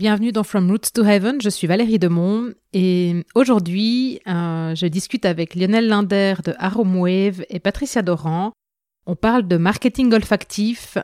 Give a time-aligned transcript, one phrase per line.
[0.00, 5.26] Bienvenue dans From Roots to Heaven, je suis Valérie Demont et aujourd'hui euh, je discute
[5.26, 8.52] avec Lionel Linder de Aromwave et Patricia Doran.
[9.04, 10.96] On parle de marketing olfactif,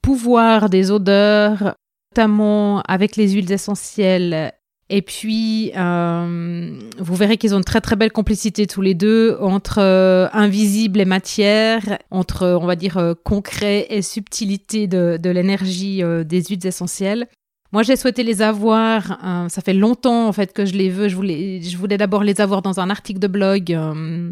[0.00, 1.74] pouvoir des odeurs,
[2.10, 4.54] notamment avec les huiles essentielles.
[4.88, 9.36] Et puis, euh, vous verrez qu'ils ont une très très belle complicité tous les deux
[9.42, 16.02] entre euh, invisible et matière, entre, on va dire, concret et subtilité de, de l'énergie
[16.24, 17.28] des huiles essentielles.
[17.72, 19.18] Moi, j'ai souhaité les avoir.
[19.24, 21.08] Euh, ça fait longtemps en fait que je les veux.
[21.08, 24.30] Je voulais, je voulais d'abord les avoir dans un article de blog, euh,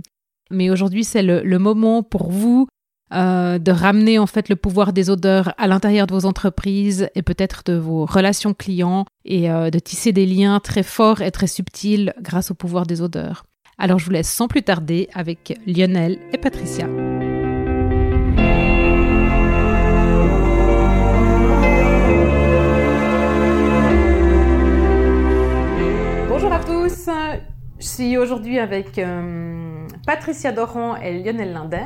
[0.51, 2.67] mais aujourd'hui c'est le, moment pour vous
[3.15, 7.23] euh, de ramener en fait le pouvoir des odeurs à l'intérieur de vos entreprises et
[7.23, 12.13] peut-être de vos relations clients et de tisser des liens très forts et très subtils
[12.21, 13.45] grâce au pouvoir des odeurs.
[13.79, 16.87] Alors je vous laisse sans plus tarder avec Lionel et Patricia.
[26.89, 31.85] Je suis aujourd'hui avec euh, Patricia Doran et Lionel Linder.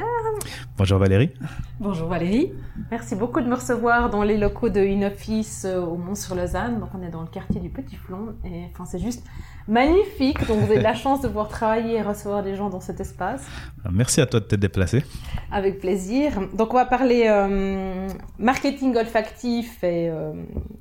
[0.79, 1.33] Bonjour Valérie.
[1.81, 2.53] Bonjour Valérie.
[2.93, 6.79] Merci beaucoup de me recevoir dans les locaux de InOffice euh, au Mont-sur-Lausanne.
[6.79, 9.27] Donc on est dans le quartier du Petit Flon et enfin c'est juste
[9.69, 10.47] magnifique.
[10.47, 13.01] Donc vous avez de la chance de pouvoir travailler et recevoir des gens dans cet
[13.01, 13.45] espace.
[13.91, 15.05] Merci à toi de t'être déplacé.
[15.51, 16.33] Avec plaisir.
[16.55, 20.33] Donc on va parler euh, marketing olfactif et, euh,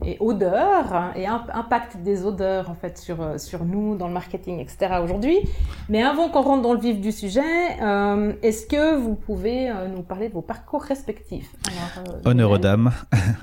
[0.06, 4.14] et odeur hein, et impact des odeurs en fait sur, euh, sur nous dans le
[4.14, 5.00] marketing, etc.
[5.04, 5.40] aujourd'hui.
[5.90, 7.42] Mais avant qu'on rentre dans le vif du sujet,
[8.42, 11.52] est-ce que vous pouvez nous parler de vos parcours respectifs?
[12.26, 12.92] Honneur aux dames.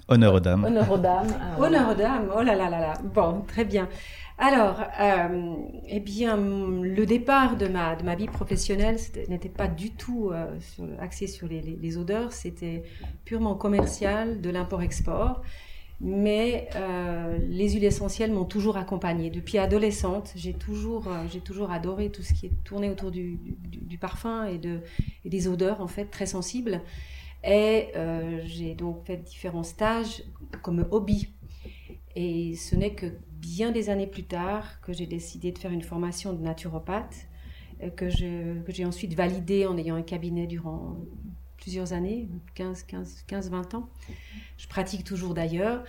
[0.08, 0.64] Honneur aux dames.
[0.64, 1.26] Honneur aux dames.
[1.58, 2.28] Honneur aux dames.
[2.36, 2.92] Oh là là là là.
[3.14, 3.88] Bon, très bien.
[4.42, 5.54] Alors, euh,
[5.86, 8.96] eh bien, le départ de ma, de ma vie professionnelle
[9.28, 10.56] n'était pas du tout euh,
[10.98, 12.84] axé sur les, odeurs, c'était
[13.26, 15.42] purement commercial, de l'import-export.
[16.00, 19.28] Mais euh, les huiles essentielles m'ont toujours accompagnée.
[19.28, 21.06] Depuis adolescente, j'ai toujours,
[21.44, 24.80] toujours adoré tout ce qui est tourné autour du, du, parfum et, de,
[25.26, 26.80] et des odeurs, en fait, très sensibles.
[27.44, 27.88] Et
[28.46, 30.22] j'ai donc fait différents stages
[30.62, 31.28] comme hobby.
[32.16, 33.06] Et ce n'est que
[33.40, 37.26] bien des années plus tard que j'ai décidé de faire une formation de naturopathe,
[37.82, 40.96] euh, que, j'ai ensuite validée en ayant un cabinet durant
[41.56, 43.88] plusieurs années, 15, 15, 15 20 ans.
[44.56, 45.84] Je pratique toujours d'ailleurs,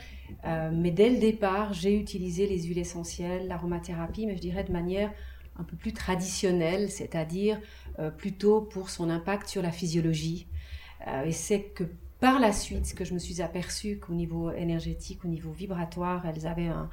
[0.46, 4.72] euh, mais dès le départ, j'ai utilisé les huiles essentielles, l'aromathérapie, mais je dirais de
[4.72, 5.12] manière
[5.58, 7.60] un peu plus traditionnelle, c'est-à-dire
[8.00, 10.48] euh, plutôt pour son impact sur la physiologie.
[11.26, 11.86] et c'est que
[12.20, 16.46] par la suite que je me suis aperçue qu'au niveau énergétique, au niveau vibratoire, elles
[16.46, 16.90] avaient un,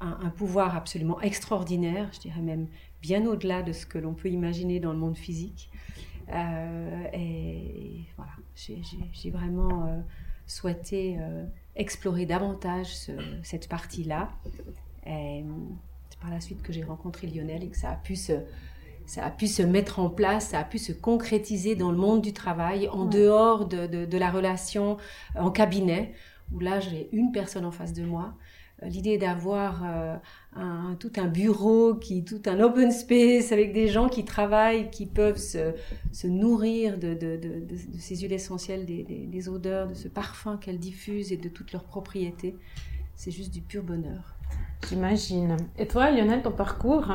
[0.00, 2.68] un, pouvoir absolument extraordinaire, je dirais même
[3.00, 5.70] bien au-delà de ce que l'on peut imaginer dans le monde physique.
[6.30, 10.00] Euh, et voilà, j'ai vraiment euh,
[10.46, 11.44] souhaité euh,
[11.76, 12.94] explorer davantage
[13.42, 14.30] cette partie-là.
[15.06, 15.44] Et
[16.10, 18.32] c'est par la suite que j'ai rencontré Lionel et que ça a pu se,
[19.06, 22.22] ça a pu se mettre en place, ça a pu se concrétiser dans le monde
[22.22, 24.96] du travail, en dehors de, de, la relation
[25.34, 26.14] en cabinet,
[26.52, 28.36] où là j'ai une personne en face de moi
[28.82, 30.16] l'idée d'avoir euh,
[30.98, 35.38] tout un bureau, qui, tout un open space avec des gens qui travaillent, qui peuvent
[35.38, 37.16] se, nourrir de,
[37.98, 42.56] ces huiles essentielles, des, odeurs, de ce parfum qu'elles diffusent et de toutes leurs propriétés.
[43.14, 44.33] C'est juste du pur bonheur.
[44.88, 45.56] J'imagine.
[45.78, 47.06] Et toi, Lionel, ton parcours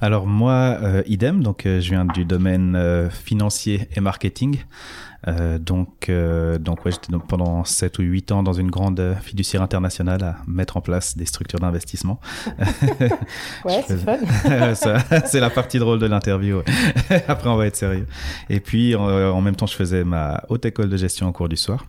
[0.00, 1.42] Alors moi, euh, idem.
[1.42, 4.58] Donc, euh, je viens du domaine financier et marketing.
[5.26, 9.62] Euh, donc, euh, donc ouais, j'étais pendant 7 ou 8 ans dans une grande fiduciaire
[9.62, 12.20] internationale à mettre en place des structures d'investissement.
[13.64, 14.18] ouais, c'est fun.
[15.24, 16.62] c'est la partie drôle de l'interview.
[17.28, 18.06] Après, on va être sérieux.
[18.50, 21.48] Et puis, en, en, même temps, je faisais ma haute école de gestion au cours
[21.48, 21.86] du soir.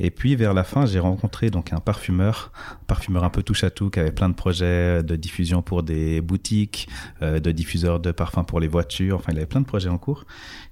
[0.00, 2.52] Et puis vers la fin, j'ai rencontré donc un parfumeur,
[2.86, 6.20] parfumeur un peu touche à tout, qui avait plein de projets de diffusion pour des
[6.20, 6.88] boutiques,
[7.22, 9.16] euh, de diffuseurs de parfums pour les voitures.
[9.16, 10.24] Enfin, il avait plein de projets en cours.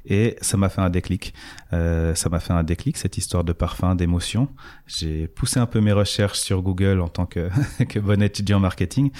[0.06, 1.34] Et ça m'a fait un déclic.
[1.72, 4.48] Euh, ça m'a fait un déclic, cette histoire de parfum, d'émotion.
[4.86, 7.50] J'ai poussé un peu mes recherches sur Google en tant que,
[7.88, 9.10] que bon étudiant marketing.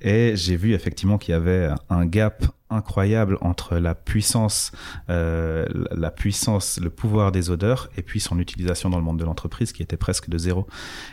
[0.00, 4.72] Et j'ai vu effectivement qu'il y avait un gap incroyable entre la puissance,
[5.08, 9.24] euh, la puissance, le pouvoir des odeurs et puis son utilisation dans le monde de
[9.24, 10.66] l'entreprise qui était presque de zéro.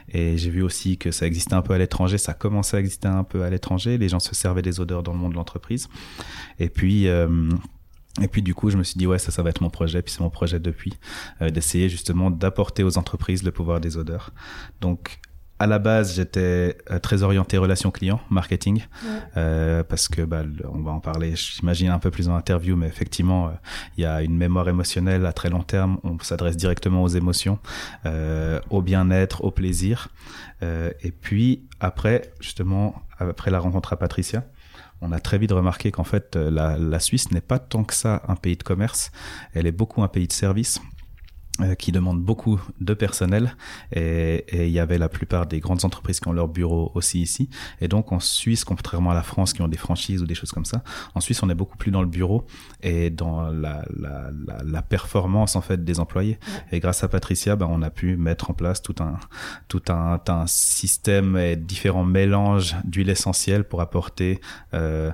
[0.09, 3.07] Et j'ai vu aussi que ça existait un peu à l'étranger, ça commençait à exister
[3.07, 3.97] un peu à l'étranger.
[3.97, 5.87] Les gens se servaient des odeurs dans le monde de l'entreprise.
[6.59, 7.49] Et puis euh,
[8.19, 10.01] et puis du coup, je me suis dit ouais, ça, ça va être mon projet.
[10.01, 10.93] Puis c'est mon projet depuis
[11.41, 14.31] euh, d'essayer justement d'apporter aux entreprises le pouvoir des odeurs.
[14.81, 15.19] Donc
[15.61, 18.83] à la base, j'étais euh, très orienté relation client, marketing,
[19.37, 20.41] euh, parce que bah,
[20.73, 23.51] on va en parler, j'imagine un peu plus en interview, mais effectivement, euh,
[23.95, 25.99] il y a une mémoire émotionnelle à très long terme.
[26.03, 27.59] On s'adresse directement aux émotions,
[28.07, 30.07] euh, au bien-être, au plaisir.
[30.63, 34.43] Euh, et puis après, justement, après la rencontre à Patricia,
[35.01, 38.21] on a très vite remarqué qu'en fait, la, la Suisse n'est pas tant que ça
[38.27, 39.11] un pays de commerce.
[39.53, 40.79] Elle est beaucoup un pays de service.
[41.61, 43.55] Euh, qui demandent beaucoup de personnel.
[43.91, 47.21] Et, et, il y avait la plupart des grandes entreprises qui ont leur bureau aussi
[47.21, 47.49] ici.
[47.81, 50.51] Et donc en Suisse contrairement à la France qui ont des franchises ou des choses
[50.51, 50.83] comme ça
[51.15, 52.45] en Suisse on est beaucoup plus dans le bureau
[52.81, 56.39] et dans la, la, la, la performance en fait des employés.
[56.47, 56.77] Ouais.
[56.77, 59.19] et grâce à Patricia ben, on a pu mettre en place tout un
[59.67, 64.39] tout un, un système et différents mélanges d'huile essentielle pour apporter
[64.73, 65.11] euh,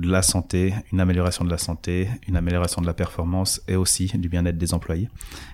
[0.00, 4.06] de la santé, une amélioration de la santé, une amélioration de la performance et aussi
[4.14, 5.08] du bien-être des employés.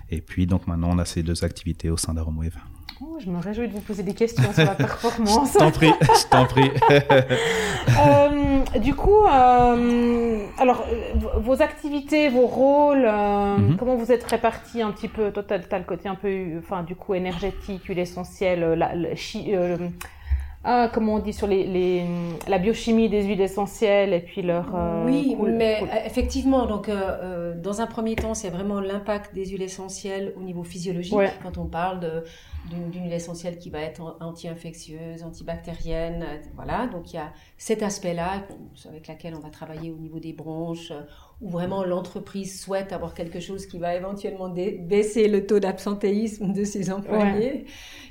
[0.09, 2.57] Et puis donc maintenant on a ces deux activités au sein d'Aromwave.
[2.99, 5.53] Oh, je me réjouis de vous poser des questions sur la performance.
[5.53, 6.71] je t'en prie, je t'en prie.
[6.89, 10.83] euh, du coup, euh, alors
[11.39, 13.75] vos activités, vos rôles, euh, mm -hmm.
[13.77, 15.31] comment vous êtes répartis un petit peu?
[15.31, 19.15] Toi, tu as, le côté un peu, enfin, du coup, énergétique, huile essentielle, la, la
[19.15, 19.53] chi,
[20.69, 22.03] ah, comment on dit sur les, les,
[22.45, 24.75] la biochimie des huiles essentielles et puis leur.
[24.75, 25.89] Euh, oui, cool, mais cool.
[26.05, 30.65] effectivement, donc euh, dans un premier temps, c'est vraiment l'impact des huiles essentielles au niveau
[30.65, 31.15] physiologique.
[31.15, 31.31] Ouais.
[31.41, 32.01] Quand on parle
[32.69, 36.25] d'une huile essentielle qui va être anti-infectieuse, antibactérienne,
[36.55, 36.87] voilà.
[36.87, 38.43] Donc il y a cet aspect-là
[38.89, 40.91] avec laquelle on va travailler au niveau des bronches,
[41.41, 46.63] où vraiment l'entreprise souhaite avoir quelque chose qui va éventuellement baisser le taux d'absentéisme de
[46.63, 47.51] ses employés.
[47.51, 47.65] Ouais.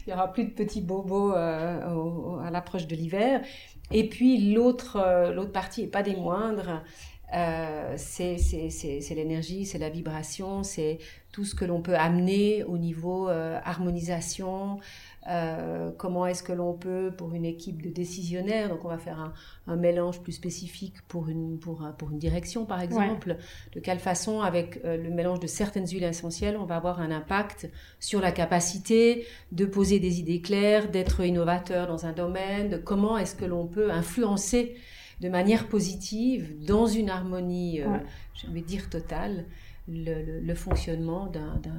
[0.06, 3.40] Il y aura plus de petits bobos euh, au, à l'approche de l'hiver.
[3.92, 6.82] Et puis l'autre euh, l'autre partie, et pas des moindres,
[7.34, 8.36] euh, c'est
[9.10, 10.98] l'énergie, c'est la vibration, c'est
[11.32, 14.78] tout ce que l'on peut amener au niveau euh, harmonisation,
[15.28, 19.18] euh, comment est-ce que l'on peut, pour une équipe de décisionnaires, donc on va faire
[19.18, 19.32] un,
[19.66, 23.38] un mélange plus spécifique pour une, pour, pour une direction par exemple, ouais.
[23.72, 27.10] de quelle façon avec euh, le mélange de certaines huiles essentielles, on va avoir un
[27.10, 27.68] impact
[27.98, 33.18] sur la capacité de poser des idées claires, d'être innovateur dans un domaine, de comment
[33.18, 34.76] est-ce que l'on peut influencer
[35.20, 38.02] de manière positive, dans une harmonie, euh, ouais.
[38.34, 39.46] je vais dire totale,
[39.88, 41.30] le, le, le fonctionnement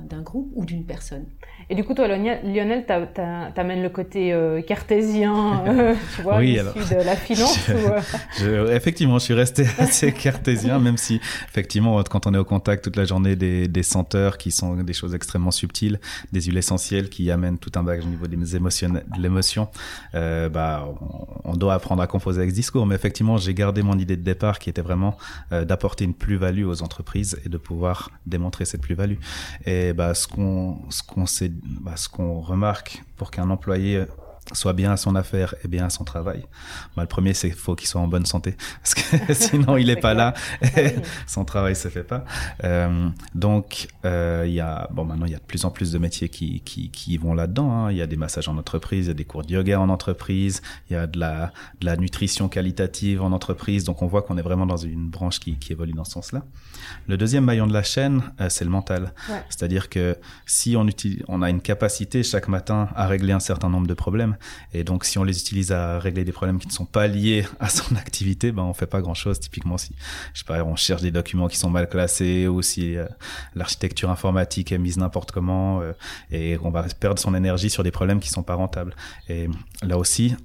[0.09, 1.25] d'un groupe ou d'une personne.
[1.69, 6.73] Et du coup, toi, Lionel, t'amènes le côté euh, cartésien, euh, tu vois, oui, alors,
[6.73, 8.67] de la finance je, ou, euh...
[8.69, 11.19] je, Effectivement, je suis resté assez cartésien, même si,
[11.49, 14.93] effectivement, quand on est au contact toute la journée des, des senteurs qui sont des
[14.93, 15.99] choses extrêmement subtiles,
[16.31, 19.67] des huiles essentielles qui amènent tout un bagage au niveau des émotions, de l'émotion,
[20.15, 22.85] euh, bah, on, on, doit apprendre à composer avec ce discours.
[22.85, 25.17] Mais effectivement, j'ai gardé mon idée de départ qui était vraiment
[25.51, 29.17] euh, d'apporter une plus-value aux entreprises et de pouvoir démontrer cette plus-value.
[29.65, 30.79] Et bah, ce qu'on
[31.81, 31.95] bah,
[32.41, 34.05] remarque pour qu'un employé
[34.53, 36.45] soit bien à son affaire et bien à son travail.
[36.95, 39.89] Bah, le premier, c'est qu'il faut qu'il soit en bonne santé, parce que sinon il
[39.89, 40.33] est pas là,
[40.77, 40.95] et
[41.27, 42.25] son travail se fait pas.
[42.63, 45.91] Euh, donc euh, il y a bon maintenant il y a de plus en plus
[45.91, 47.71] de métiers qui qui, qui vont là-dedans.
[47.71, 47.91] Hein.
[47.91, 49.89] Il y a des massages en entreprise, il y a des cours de yoga en
[49.89, 51.51] entreprise, il y a de la
[51.81, 53.83] de la nutrition qualitative en entreprise.
[53.83, 56.43] Donc on voit qu'on est vraiment dans une branche qui qui évolue dans ce sens-là.
[57.07, 59.13] Le deuxième maillon de la chaîne, euh, c'est le mental.
[59.29, 59.43] Ouais.
[59.49, 63.69] C'est-à-dire que si on utilise, on a une capacité chaque matin à régler un certain
[63.69, 64.36] nombre de problèmes
[64.73, 67.45] et donc, si on les utilise à régler des problèmes qui ne sont pas liés
[67.59, 69.39] à son activité, ben on fait pas grand-chose.
[69.39, 69.95] Typiquement, si
[70.33, 73.05] je sais pas, on cherche des documents qui sont mal classés ou si euh,
[73.55, 75.93] l'architecture informatique est mise n'importe comment, euh,
[76.31, 78.95] et on va perdre son énergie sur des problèmes qui sont pas rentables.
[79.29, 79.47] Et
[79.83, 80.35] là aussi,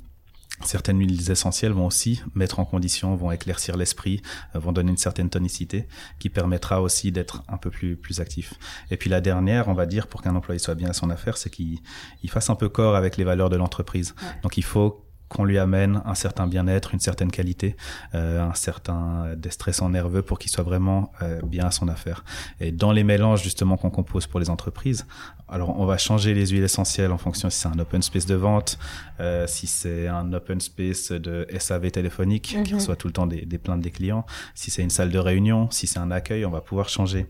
[0.64, 4.22] Certaines huiles essentielles vont aussi mettre en condition, vont éclaircir l'esprit,
[4.54, 5.86] vont donner une certaine tonicité
[6.18, 8.54] qui permettra aussi d'être un peu plus, plus actif.
[8.90, 11.36] Et puis la dernière, on va dire, pour qu'un employé soit bien à son affaire,
[11.36, 11.80] c'est qu'il
[12.28, 14.14] fasse un peu corps avec les valeurs de l'entreprise.
[14.22, 14.28] Ouais.
[14.42, 17.74] Donc il faut qu'on lui amène un certain bien-être, une certaine qualité,
[18.14, 22.22] euh, un certain déstressant nerveux pour qu'il soit vraiment euh, bien à son affaire.
[22.60, 25.06] Et dans les mélanges justement qu'on compose pour les entreprises,
[25.48, 28.34] alors on va changer les huiles essentielles en fonction si c'est un open space de
[28.34, 28.78] vente,
[29.20, 32.62] euh, si c'est un open space de SAV téléphonique -hmm.
[32.62, 34.24] qui reçoit tout le temps des, des plaintes des clients,
[34.54, 37.26] si c'est une salle de réunion, si c'est un accueil, on va pouvoir changer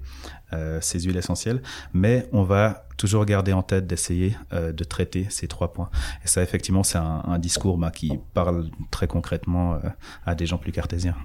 [0.80, 5.48] ces huiles essentielles, mais on va toujours garder en tête d'essayer euh, de traiter ces
[5.48, 5.90] trois points.
[6.24, 9.78] Et ça, effectivement, c'est un, un, discours bah, qui parle très concrètement euh,
[10.24, 11.16] à des gens plus cartésiens.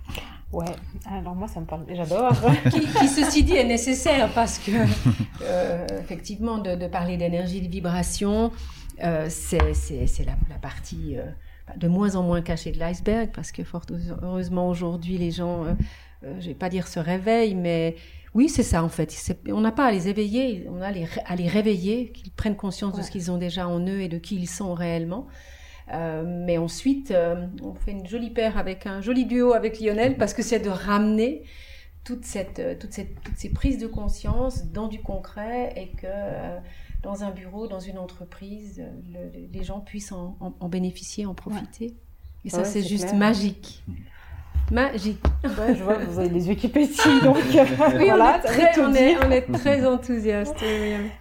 [0.51, 0.65] Ouais,
[1.05, 2.31] alors moi ça me parle, j'adore.
[2.71, 4.71] qui, qui, ceci dit, est nécessaire parce que,
[5.43, 8.51] euh, effectivement, de, de parler d'énergie, de vibration,
[9.03, 11.17] euh, c'est la, la, partie
[11.75, 13.83] de moins en moins caché de l'iceberg, parce que fort
[14.21, 15.73] heureusement aujourd'hui les gens, euh,
[16.23, 17.95] euh, je vais pas dire se réveillent, mais
[18.37, 19.11] oui c'est ça en fait.
[19.47, 23.01] On n'a pas à les éveiller, on a à les réveiller, qu'ils prennent conscience de
[23.01, 25.25] ce qu'ils ont déjà en eux et de qui ils sont réellement.
[25.91, 27.11] Euh, mais ensuite,
[27.63, 30.69] on fait une jolie paire avec un joli duo avec Lionel parce que c'est de
[30.69, 31.45] ramener
[32.03, 36.07] toute cette, toute cette, toutes ces prises de conscience dans du concret et que
[37.01, 38.83] dans un bureau, dans une entreprise,
[39.51, 41.95] les gens puissent en, bénéficier, en profiter.
[42.45, 43.83] Et ça, c'est juste magique.
[44.71, 45.23] Magique.
[45.43, 47.37] je vois vous avez les yeux qui pétillent, donc
[47.95, 50.55] oui, on, est très, on, est, on, est très enthousiaste.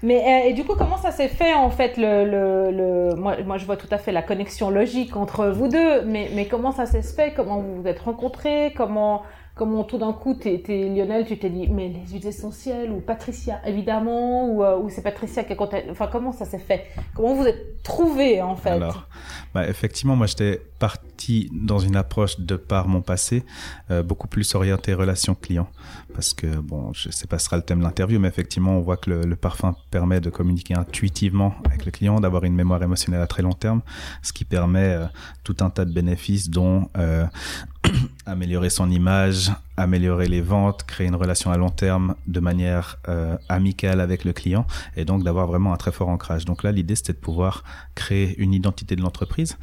[0.02, 2.24] Mais euh, et du coup, comment ça s'est fait en fait le,
[2.70, 6.30] le, Moi, moi, je vois tout à fait la connexion logique entre vous deux, mais,
[6.34, 7.34] mais comment ça s'est fait?
[7.34, 8.72] Comment vous vous êtes rencontrés?
[8.76, 9.22] Comment
[9.56, 13.60] comment tout d'un coup, t'es, Lionel, tu t'es dit, mais les huiles essentielles, ou Patricia,
[13.64, 16.84] évidemment, ou, euh, ou c'est Patricia qui a contacté, enfin, comment ça s'est fait?
[17.14, 18.70] Comment vous êtes trouvé en fait?
[18.70, 19.08] Alors,
[19.54, 21.15] bah, effectivement, moi, j'étais parti
[21.52, 23.44] dans une approche de par mon passé,
[23.90, 25.68] euh, beaucoup plus orientée relation client,
[26.14, 28.80] parce que, bon, je sais pas ce sera le thème de l'interview, mais effectivement, on
[28.80, 33.20] voit que le, parfum permet de communiquer intuitivement avec le client, d'avoir une mémoire émotionnelle
[33.20, 33.82] à très long terme,
[34.22, 35.06] ce qui permet euh,
[35.44, 36.88] tout un tas de bénéfices, dont
[38.26, 43.36] améliorer son image, améliorer les ventes, créer une relation à long terme de manière euh,
[43.48, 44.66] amicale avec le client
[44.96, 46.44] et donc d'avoir vraiment un très fort ancrage.
[46.44, 47.64] Donc là, l'idée, c'était de pouvoir
[47.94, 49.56] créer une identité de l'entreprise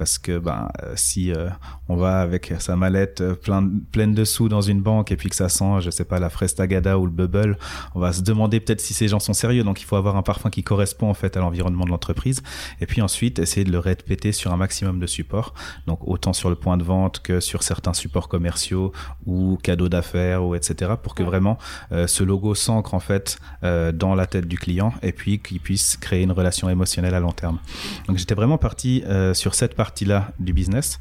[0.00, 1.50] parce que ben euh, si euh,
[1.90, 5.28] on va avec sa mallette euh, pleine pleine de sous dans une banque et puis
[5.28, 7.58] que ça sent je sais pas la fraise tagada ou le bubble
[7.94, 9.62] on va se demander peut-être si ces gens sont sérieux.
[9.62, 12.42] Donc il faut avoir un parfum qui correspond en fait à l'environnement de l'entreprise.
[12.80, 15.52] Et puis ensuite essayer de le répéter sur un maximum de supports.
[15.86, 18.92] Donc autant sur le point de vente que sur certains supports commerciaux
[19.26, 21.58] ou cadeaux d'affaires ou etc pour que vraiment
[21.90, 26.22] ce logo s'ancre en fait dans la tête du client et puis qu'il puisse créer
[26.22, 27.58] une relation émotionnelle à long terme.
[28.06, 29.04] Donc j'étais vraiment parti
[29.34, 31.00] sur cette partie partie-là du business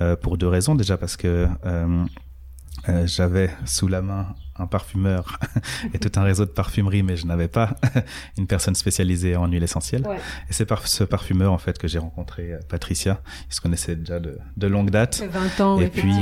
[0.00, 0.74] euh, pour deux raisons.
[0.74, 2.04] Déjà parce que euh,
[2.88, 5.38] euh, j'avais sous la main un parfumeur
[5.94, 7.76] et tout un réseau de parfumerie, mais je n'avais pas
[8.38, 10.06] une personne spécialisée en huile essentielle.
[10.48, 13.20] Et c'est par ce parfumeur en fait que j'ai rencontré Patricia.
[13.50, 15.22] Ils se connaissaient déjà de, de longue date.
[15.22, 15.80] 20 ans.
[15.80, 16.14] Et puis,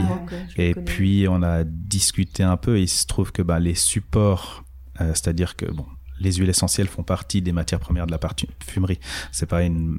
[0.57, 2.79] et puis on a discuté un peu.
[2.79, 4.65] Et il se trouve que bah, les supports,
[4.99, 5.87] c'est-à-dire que bon,
[6.21, 8.99] les huiles essentielles font partie des matières premières de la parfumerie.
[9.33, 9.99] C'est pas une,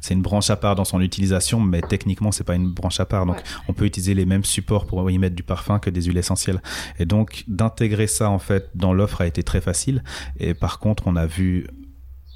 [0.00, 3.06] c'est une branche à part dans son utilisation, mais techniquement c'est pas une branche à
[3.06, 3.26] part.
[3.26, 6.18] Donc on peut utiliser les mêmes supports pour y mettre du parfum que des huiles
[6.18, 6.62] essentielles.
[6.98, 10.02] Et donc d'intégrer ça en fait dans l'offre a été très facile.
[10.38, 11.66] Et par contre on a vu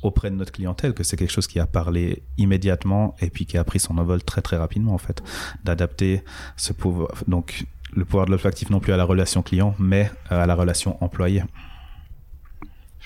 [0.02, 3.56] auprès de notre clientèle que c'est quelque chose qui a parlé immédiatement et puis qui
[3.56, 5.22] a pris son envol très très rapidement en fait
[5.64, 6.22] d'adapter
[6.56, 10.44] ce pouvoir donc le pouvoir de l'olfactif non plus à la relation client mais à
[10.46, 11.44] la relation employé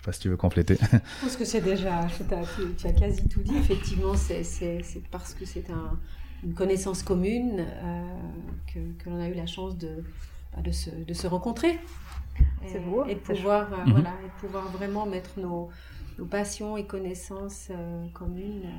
[0.07, 0.79] pas si tu veux compléter.
[0.81, 2.07] Je pense que c'est déjà,
[2.79, 3.57] tu, as quasi tout dit.
[3.57, 4.43] Effectivement, c'est
[5.11, 5.99] parce que c'est un,
[6.45, 8.05] une connaissance commune euh,
[8.73, 10.05] que, que l'on a eu la chance de,
[10.55, 11.79] bah, de, se, de se rencontrer.
[12.67, 13.05] C'est beau.
[13.07, 15.71] Et, pouvoir, euh, voilà, et pouvoir vraiment mettre nos,
[16.19, 18.71] nos passions et connaissances euh, communes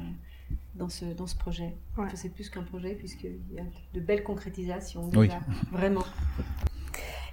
[0.75, 1.75] dans ce, dans ce projet.
[2.13, 5.41] c'est plus qu'un projet, puisqu'il y a de belles concrétisations déjà,
[5.71, 6.05] vraiment.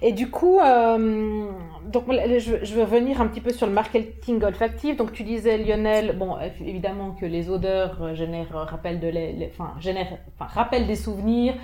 [0.01, 1.47] Et du coup, euh,
[1.85, 4.97] donc je, veux revenir un petit peu sur le marketing olfactif.
[4.97, 10.17] Donc tu disais Lionel, bon évidemment que les odeurs génèrent rappel de les, enfin, génèrent,
[10.37, 11.55] enfin, rappellent des souvenirs,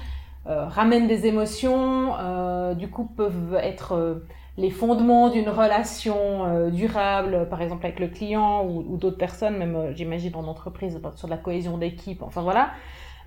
[0.47, 2.15] euh, ramènent des émotions.
[2.19, 4.25] Euh, du coup peuvent être euh,
[4.57, 9.57] les fondements d'une relation euh, durable, par exemple avec le client ou, ou d'autres personnes,
[9.57, 12.21] même euh, j'imagine en entreprise sur la cohésion d'équipe.
[12.21, 12.71] Enfin voilà.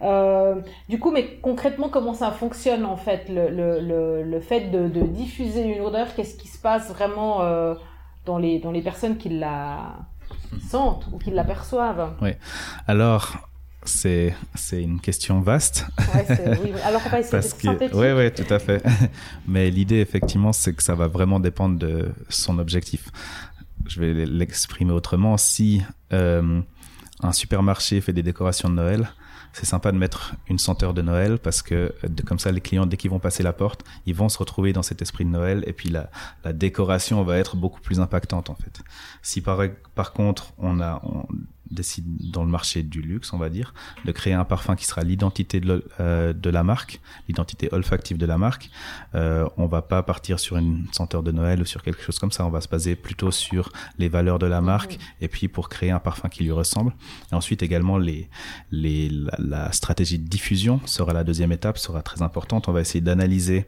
[0.03, 4.89] Euh, du coup, mais concrètement, comment ça fonctionne en fait, le, le, le, fait de,
[4.89, 7.75] de, diffuser une odeur Qu'est-ce qui se passe vraiment euh,
[8.27, 9.97] dans, les, dans les personnes qui la
[10.69, 12.31] sentent ou qui l'aperçoivent Oui.
[12.87, 13.49] Alors,
[13.85, 15.87] c'est c'est une question vaste.
[16.15, 18.83] Ouais, oui, Alors on va essayer Parce que oui oui tout à fait.
[19.47, 23.11] Mais l'idée effectivement c'est que ça va vraiment dépendre de son objectif.
[23.87, 25.37] Je vais l'exprimer autrement.
[25.37, 25.83] Si
[26.13, 26.61] euh,
[27.23, 29.09] un supermarché fait des décorations de Noël,
[29.55, 31.95] c'est sympa de mettre une senteur de Noël parce que
[32.27, 34.83] comme ça, les clients, dès qu'ils vont passer la porte, ils vont se retrouver dans
[34.83, 36.11] cet esprit de Noël et puis la,
[36.45, 38.83] la décoration va être beaucoup plus impactante en fait.
[39.23, 39.61] Si par,
[39.95, 41.27] par contre on a on,
[41.71, 45.03] décide dans le marché du luxe, on va dire, de créer un parfum qui sera
[45.03, 48.71] l'identité de, euh, de, la marque, l'identité olfactive de la marque.
[49.15, 52.33] Euh, on va pas partir sur une senteur de Noël ou sur quelque chose comme
[52.33, 52.47] ça.
[52.47, 55.91] On va se baser plutôt sur les valeurs de la marque et puis pour créer
[55.91, 56.93] un parfum qui lui ressemble.
[57.33, 58.29] Et ensuite également les,
[58.71, 62.69] les la, la stratégie de diffusion sera la deuxième étape, sera très importante.
[62.69, 63.67] On va essayer d'analyser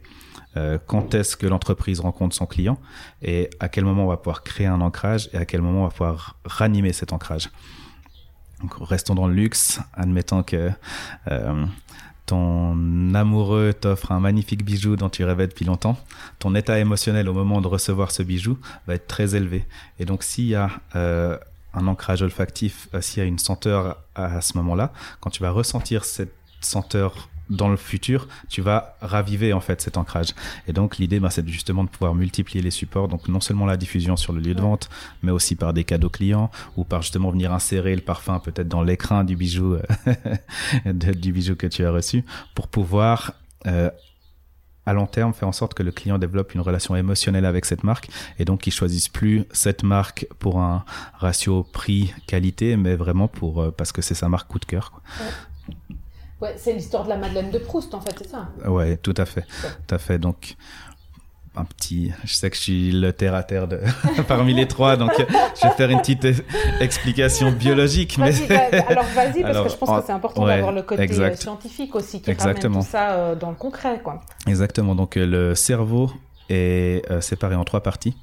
[0.57, 2.79] euh, quand est-ce que l'entreprise rencontre son client
[3.21, 5.83] et à quel moment on va pouvoir créer un ancrage et à quel moment on
[5.83, 7.49] va pouvoir ranimer cet ancrage.
[8.81, 10.71] Restons dans le luxe, admettant que
[11.29, 11.65] euh,
[12.25, 15.97] ton amoureux t'offre un magnifique bijou dont tu rêvais depuis longtemps,
[16.39, 19.65] ton état émotionnel au moment de recevoir ce bijou va être très élevé.
[19.99, 21.37] Et donc s'il y a euh,
[21.73, 25.51] un ancrage olfactif, euh, s'il y a une senteur à ce moment-là, quand tu vas
[25.51, 30.29] ressentir cette senteur dans le futur, tu vas raviver en fait cet ancrage.
[30.67, 33.07] Et donc l'idée, ben, c'est justement de pouvoir multiplier les supports.
[33.07, 34.89] Donc non seulement la diffusion sur le lieu de vente,
[35.23, 38.81] mais aussi par des cadeaux clients ou par justement venir insérer le parfum peut-être dans
[38.83, 39.81] l'écrin du bijou, euh,
[40.85, 42.23] de- du bijou que tu as reçu,
[42.55, 43.33] pour pouvoir
[43.65, 43.89] euh,
[44.85, 47.83] à long terme faire en sorte que le client développe une relation émotionnelle avec cette
[47.83, 50.85] marque et donc qu'il choisisse plus cette marque pour un
[51.17, 54.91] ratio prix qualité, mais vraiment pour euh, parce que c'est sa marque coup de cœur.
[54.91, 55.01] quoi.
[55.19, 55.96] Ouais,
[56.57, 58.49] c'est l'histoire de la Madeleine de Proust, en fait, c'est ça.
[58.65, 59.45] Ouais, tout à fait,
[59.87, 60.17] tout à fait.
[60.19, 60.55] Donc
[61.55, 63.79] un petit, je sais que je suis le terre à terre de
[64.27, 65.25] parmi les trois, donc euh,
[65.59, 66.33] je vais faire une petite euh,
[66.79, 70.11] explication biologique, mais Vas-y, bah, alors vas-y, parce Alors, que je pense en- que c'est
[70.11, 71.33] important ouais, d'avoir le côté exact.
[71.33, 72.75] euh, scientifique aussi qui Exactement.
[72.75, 74.21] ramène tout ça euh, dans le concret, quoi.
[74.45, 74.93] Exactement.
[74.93, 76.11] Donc le cerveau
[76.49, 78.15] est euh, séparé en trois parties.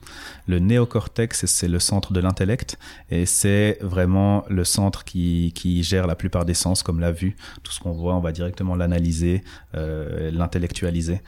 [0.46, 2.78] Le néocortex, c'est le centre de l'intellect
[3.10, 7.36] et c'est vraiment le centre qui, qui gère la plupart des sens, comme la vue.
[7.62, 9.42] Tout ce qu'on voit, on va directement l'analyser,
[9.74, 11.22] euh, l'intellectualiser.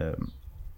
[0.00, 0.14] Euh,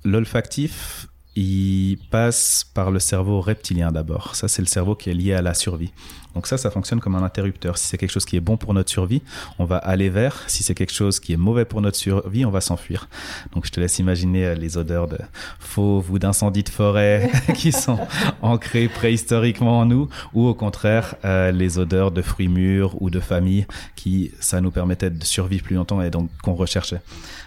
[0.04, 4.36] L'olfactif, il passe par le cerveau reptilien d'abord.
[4.36, 5.92] Ça, c'est le cerveau qui est lié à la survie.
[6.34, 7.78] Donc ça, ça fonctionne comme un interrupteur.
[7.78, 9.22] Si c'est quelque chose qui est bon pour notre survie,
[9.58, 10.42] on va aller vers.
[10.48, 13.08] Si c'est quelque chose qui est mauvais pour notre survie, on va s'enfuir.
[13.52, 15.18] Donc je te laisse imaginer euh, les odeurs de
[15.58, 17.98] fauve ou d'incendie de forêt qui sont
[18.42, 23.20] ancrées préhistoriquement en nous, ou au contraire euh, les odeurs de fruits mûrs ou de
[23.20, 27.00] famille qui ça nous permettait de survivre plus longtemps et donc qu'on recherchait.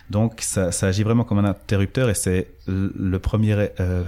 [0.09, 4.03] Donc ça, ça agit vraiment comme un interrupteur et c'est le premier euh,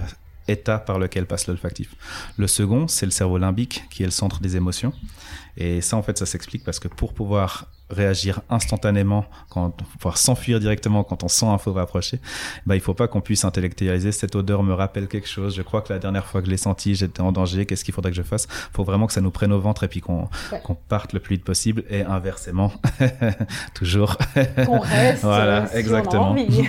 [0.48, 1.94] état par lequel passe l'olfactif.
[2.36, 4.92] Le second, c'est le cerveau limbique qui est le centre des émotions.
[5.56, 10.60] Et ça, en fait, ça s'explique parce que pour pouvoir réagir instantanément, quand, pouvoir s'enfuir
[10.60, 12.20] directement quand on sent un fauve approcher,
[12.66, 14.12] bah, il faut pas qu'on puisse intellectualiser.
[14.12, 15.54] Cette odeur me rappelle quelque chose.
[15.54, 17.66] Je crois que la dernière fois que je l'ai senti, j'étais en danger.
[17.66, 18.46] Qu'est-ce qu'il faudrait que je fasse?
[18.72, 20.60] faut vraiment que ça nous prenne au ventre et puis qu'on Ouais.
[20.88, 22.72] parte le plus vite possible et inversement,
[23.74, 24.16] toujours.
[24.66, 26.30] Qu'on reste, Voilà, euh, si on a exactement.
[26.30, 26.68] envie.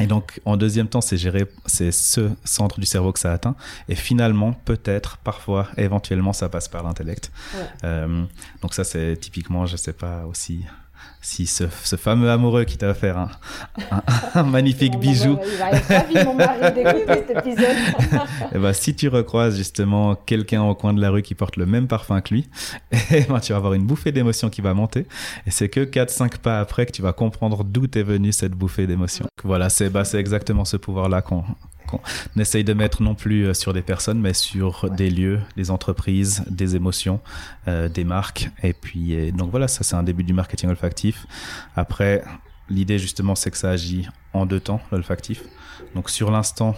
[0.00, 3.54] Et donc, en deuxième temps, c'est gérer, c'est ce centre du cerveau que ça atteint.
[3.88, 7.30] Et finalement, peut-être, parfois, éventuellement, ça passe par l'intellect.
[7.54, 7.60] Ouais.
[7.84, 8.24] Euh,
[8.62, 10.51] donc ça, c'est typiquement, je sais pas aussi
[11.22, 13.30] si ce, ce fameux amoureux qui t'a offert un,
[13.92, 14.02] un,
[14.34, 15.38] un magnifique bijou,
[18.72, 22.20] si tu recroises justement quelqu'un au coin de la rue qui porte le même parfum
[22.20, 22.48] que lui,
[23.12, 25.06] eh ben, tu vas avoir une bouffée d'émotions qui va monter.
[25.46, 28.88] Et c'est que 4-5 pas après que tu vas comprendre d'où est venue cette bouffée
[28.88, 29.26] d'émotions.
[29.44, 31.44] Voilà, c'est bah, c'est exactement ce pouvoir-là qu'on
[31.98, 35.70] qu'on essaye de mettre non plus euh, sur des personnes, mais sur des lieux, des
[35.70, 37.20] entreprises, des émotions,
[37.68, 38.50] euh, des marques.
[38.62, 41.26] Et puis, et donc voilà, ça c'est un début du marketing olfactif.
[41.76, 42.22] Après,
[42.68, 45.42] l'idée justement, c'est que ça agit en deux temps, l'olfactif.
[45.94, 46.74] Donc sur l'instant,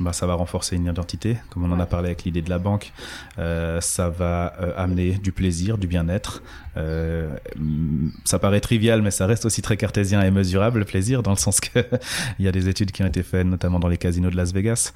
[0.00, 2.58] bah, ça va renforcer une identité, comme on en a parlé avec l'idée de la
[2.58, 2.92] banque.
[3.38, 6.42] Euh, ça va euh, amener du plaisir, du bien-être.
[6.76, 11.22] Euh, hum, ça paraît trivial, mais ça reste aussi très cartésien et mesurable, le plaisir,
[11.22, 11.80] dans le sens que
[12.38, 14.52] il y a des études qui ont été faites, notamment dans les casinos de Las
[14.52, 14.92] Vegas,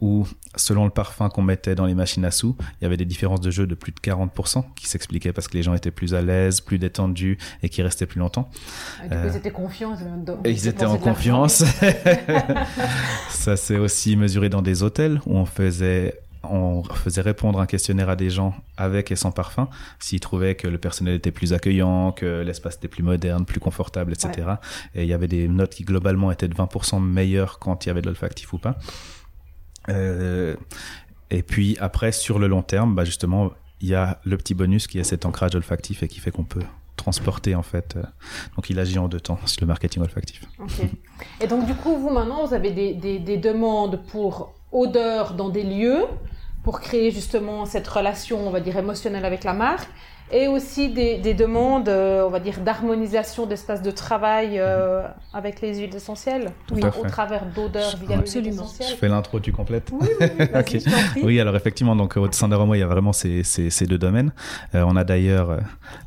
[0.00, 3.04] où selon le parfum qu'on mettait dans les machines à sous, il y avait des
[3.04, 6.14] différences de jeu de plus de 40% qui s'expliquaient parce que les gens étaient plus
[6.14, 8.50] à l'aise, plus détendus et qui restaient plus longtemps.
[9.04, 9.96] Et du coup, ils étaient confiants.
[10.44, 11.64] Ils étaient en confiance.
[13.30, 18.08] ça s'est aussi mesuré dans des hôtels où on faisait on faisait répondre un questionnaire
[18.08, 19.68] à des gens avec et sans parfum
[20.00, 24.12] s'ils trouvaient que le personnel était plus accueillant, que l'espace était plus moderne, plus confortable,
[24.12, 24.48] etc.
[24.94, 27.90] Et il y avait des notes qui globalement étaient de 20% meilleures quand il y
[27.90, 28.76] avait de l'olfactif ou pas.
[29.88, 30.56] Euh,
[31.30, 34.86] et puis après, sur le long terme, bah justement, il y a le petit bonus
[34.86, 36.62] qui est cet ancrage olfactif et qui fait qu'on peut
[37.02, 37.98] transporter en fait.
[38.54, 40.42] donc il agit en deux temps, c'est le marketing olfactif.
[41.40, 45.48] Et donc, du coup, vous, maintenant, vous avez des, des, des demandes pour odeur dans
[45.48, 46.04] des lieux,
[46.62, 49.90] pour créer justement cette relation, on va dire, émotionnelle avec la marque,
[50.32, 55.60] et aussi des, des demandes, euh, on va dire, d'harmonisation d'espace de travail euh, avec
[55.60, 56.86] les huiles essentielles, Tout fait.
[56.86, 58.56] au travers d'odeurs via les huiles Absolument.
[58.56, 58.96] Je essentielles.
[58.98, 60.46] fais l'intro, tu complètes Oui, oui, oui,
[61.10, 61.22] prie.
[61.22, 63.98] Oui, alors effectivement, donc au sein d'Aroma, il y a vraiment ces, ces, ces deux
[63.98, 64.32] domaines.
[64.74, 65.58] Euh, on a d'ailleurs euh,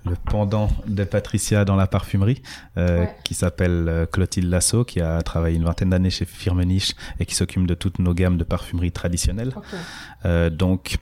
[0.06, 2.42] le pendant de Patricia dans la parfumerie,
[2.78, 3.16] euh, Ouais.
[3.24, 7.36] qui s'appelle euh, Clotilde Lasso, qui a travaillé une vingtaine d'années chez Firmenich et qui
[7.36, 9.52] s'occupe de toutes nos gammes de parfumerie traditionnelles.
[9.56, 9.64] Ok.
[10.26, 10.98] Euh, donc,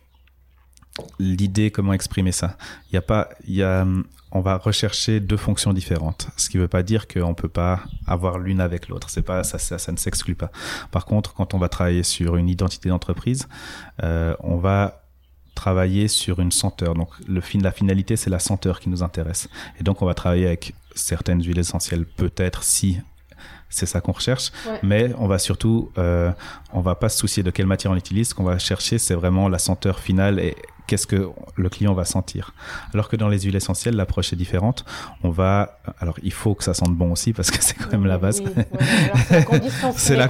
[1.20, 2.58] l'idée, comment exprimer ça
[2.92, 3.86] Il y a pas, il y a,
[4.32, 6.28] on va rechercher deux fonctions différentes.
[6.38, 9.10] Ce qui ne veut pas dire qu'on peut pas avoir l'une avec l'autre.
[9.10, 10.52] C'est pas ça, ça, ça ne s'exclut pas.
[10.92, 13.48] Par contre, quand on va travailler sur une identité d'entreprise,
[14.04, 15.04] euh, on va
[15.56, 16.96] travailler sur une senteur.
[16.96, 19.50] Donc le fin, la finalité, c'est la senteur qui nous intéresse.
[19.80, 23.00] Et donc on va travailler avec certaines huiles essentielles, peut-être si
[23.70, 24.52] c'est ça qu'on recherche.
[24.84, 26.32] Mais on va surtout, euh,
[26.72, 28.30] on va pas se soucier de quelle matière on utilise.
[28.30, 30.56] Ce qu'on va chercher, c'est vraiment la senteur finale et
[30.94, 32.54] qu'est-ce que le client va sentir.
[32.94, 34.86] Alors que dans les huiles essentielles, l'approche est différente.
[35.24, 38.06] On va, alors il faut que ça sente bon aussi parce que c'est quand même
[38.06, 38.44] la base.
[39.96, 40.30] c'est la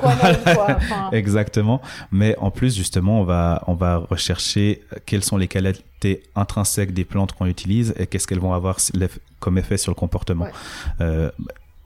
[1.11, 1.81] Exactement.
[2.13, 7.03] Mais en plus, justement, on va, on va rechercher quelles sont les qualités intrinsèques des
[7.03, 8.77] plantes qu'on utilise et qu'est-ce qu'elles vont avoir
[9.41, 10.47] comme effet sur le comportement.
[11.01, 11.29] Euh,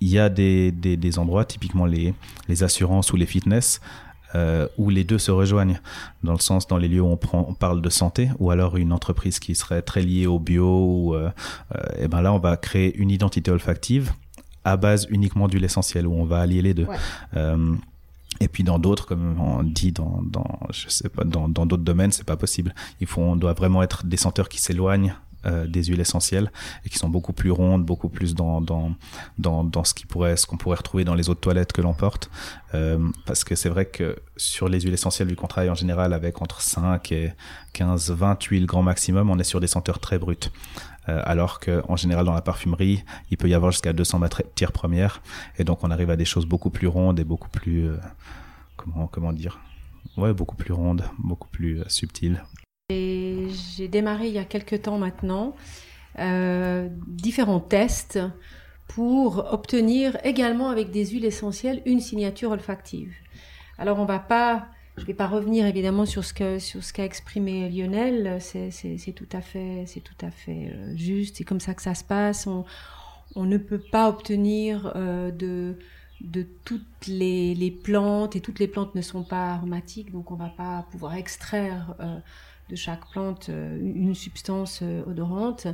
[0.01, 2.13] il y a des, des, des, endroits, typiquement les,
[2.47, 3.81] les assurances ou les fitness,
[4.35, 5.79] euh, où les deux se rejoignent,
[6.23, 8.77] dans le sens dans les lieux où on, prend, on parle de santé, ou alors
[8.77, 11.29] une entreprise qui serait très liée au bio, ou, euh,
[11.75, 14.11] euh, et ben là on va créer une identité olfactive
[14.63, 16.87] à base uniquement d'huile essentielle, où on va allier les deux.
[17.35, 17.73] Euh,
[18.39, 22.11] et puis dans d'autres, comme on dit dans, dans je sais pas, dans d'autres domaines,
[22.11, 22.75] c'est pas possible.
[22.99, 25.15] Il faut, on doit vraiment être des senteurs qui s'éloignent
[25.47, 26.51] euh, des huiles essentielles
[26.85, 28.93] et qui sont beaucoup plus rondes, beaucoup plus dans dans
[29.37, 32.29] dans, ce qui pourrait ce qu'on pourrait retrouver dans les autres toilettes que l'on porte.
[32.73, 36.13] Euh, parce que c'est vrai que sur les huiles essentielles, vu qu'on travaille en général
[36.13, 37.33] avec entre 5 et
[37.73, 40.51] 15, 20 huiles grand maximum, on est sur des senteurs très brutes.
[41.07, 44.71] Euh, alors que en général dans la parfumerie, il peut y avoir jusqu'à 200 matières
[44.73, 45.21] premières
[45.57, 47.89] et donc on arrive à des choses beaucoup plus rondes et beaucoup plus
[48.75, 49.59] comment comment dire?
[50.17, 52.43] Ouais beaucoup plus rondes, beaucoup plus subtiles.
[52.89, 55.57] J'ai démarré il y a quelques temps maintenant
[56.19, 58.17] euh, différents tests
[58.87, 63.13] pour obtenir également avec des huiles essentielles une signature olfactive.
[63.77, 67.03] Alors on va pas, je vais pas revenir évidemment sur ce que sur ce qu'a
[67.03, 68.37] exprimé Lionel.
[68.39, 71.35] C'est tout à fait c'est tout à fait euh, juste.
[71.35, 72.47] C'est comme ça que ça se passe.
[72.47, 72.63] On,
[73.35, 75.77] ne peut pas obtenir euh, de
[76.21, 80.49] de toutes les, plantes et toutes les plantes ne sont pas aromatiques donc on va
[80.49, 81.93] pas pouvoir extraire
[82.69, 85.67] de chaque plante euh, une substance euh, odorante.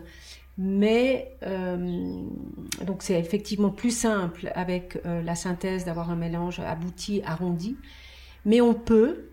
[0.58, 2.22] Mais euh,
[2.86, 7.76] donc c'est effectivement plus simple avec la synthèse d'avoir un mélange abouti, arrondi.
[8.46, 9.32] Mais on peut,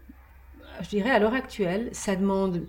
[0.81, 2.67] je dirais à l'heure actuelle, ça demande,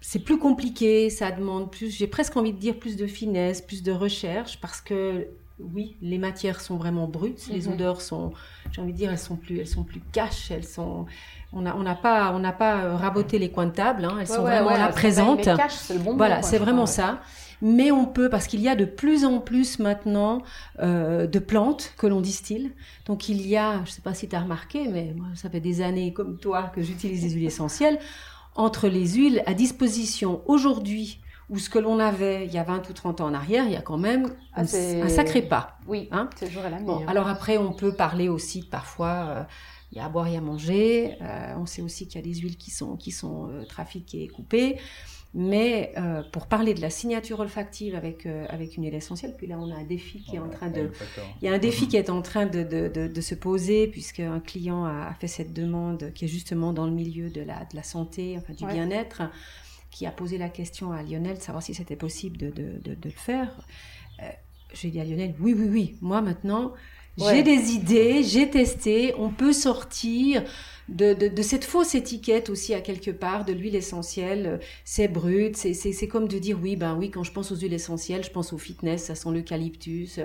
[0.00, 3.84] c'est plus compliqué, ça demande plus, j'ai presque envie de dire plus de finesse, plus
[3.84, 5.28] de recherche, parce que
[5.60, 7.74] oui, les matières sont vraiment brutes, les mhm.
[7.74, 8.32] odeurs sont,
[8.72, 11.06] j'ai envie de dire, elles sont plus, elles sont plus caches, elles sont,
[11.52, 14.26] on n'a on pas, on n'a pas euh, raboté les coins de table, hein, elles
[14.26, 15.46] sont vraiment là présentes.
[15.46, 17.20] le bon voilà, c'est vraiment ça.
[17.60, 20.42] Mais on peut, parce qu'il y a de plus en plus maintenant
[20.78, 22.70] euh, de plantes que l'on distille.
[23.06, 25.60] Donc il y a, je sais pas si tu as remarqué, mais moi ça fait
[25.60, 27.98] des années comme toi que j'utilise des huiles essentielles.
[28.54, 32.88] Entre les huiles à disposition aujourd'hui ou ce que l'on avait il y a 20
[32.90, 35.78] ou 30 ans en arrière, il y a quand même ah, un, sacré pas.
[35.86, 39.42] Oui, hein toujours la bon, Alors après, on peut parler aussi parfois, euh,
[39.92, 41.16] il y a à boire et à manger.
[41.22, 44.24] Euh, on sait aussi qu'il y a des huiles qui sont, qui sont euh, trafiquées
[44.24, 44.78] et coupées.
[45.34, 49.46] Mais euh, pour parler de la signature olfactive avec, euh, avec une huile essentielle, puis
[49.46, 50.90] là on a un défi qui est en train de,
[51.42, 53.88] il y a un défi qui est en train de, de, de, de se poser
[53.88, 57.66] puisque un client a, fait cette demande qui est justement dans le milieu de la,
[57.66, 59.22] de la santé, enfin du bien-être
[59.90, 62.96] qui a posé la question à Lionel de savoir si c'était possible de, de, de,
[63.04, 63.50] le faire.
[64.22, 64.30] Euh,
[64.72, 66.72] j'ai dit à Lionel, oui, oui, oui, moi maintenant,
[67.18, 70.44] j'ai des idées, j'ai testé, on peut sortir
[70.88, 76.08] de, de, cette fausse étiquette aussi à quelque part de l'huile essentielle, c'est brut, c'est
[76.08, 78.58] comme de dire oui, ben oui, quand je pense aux huiles essentielles, je pense au
[78.58, 80.18] fitness, ça sent l'eucalyptus.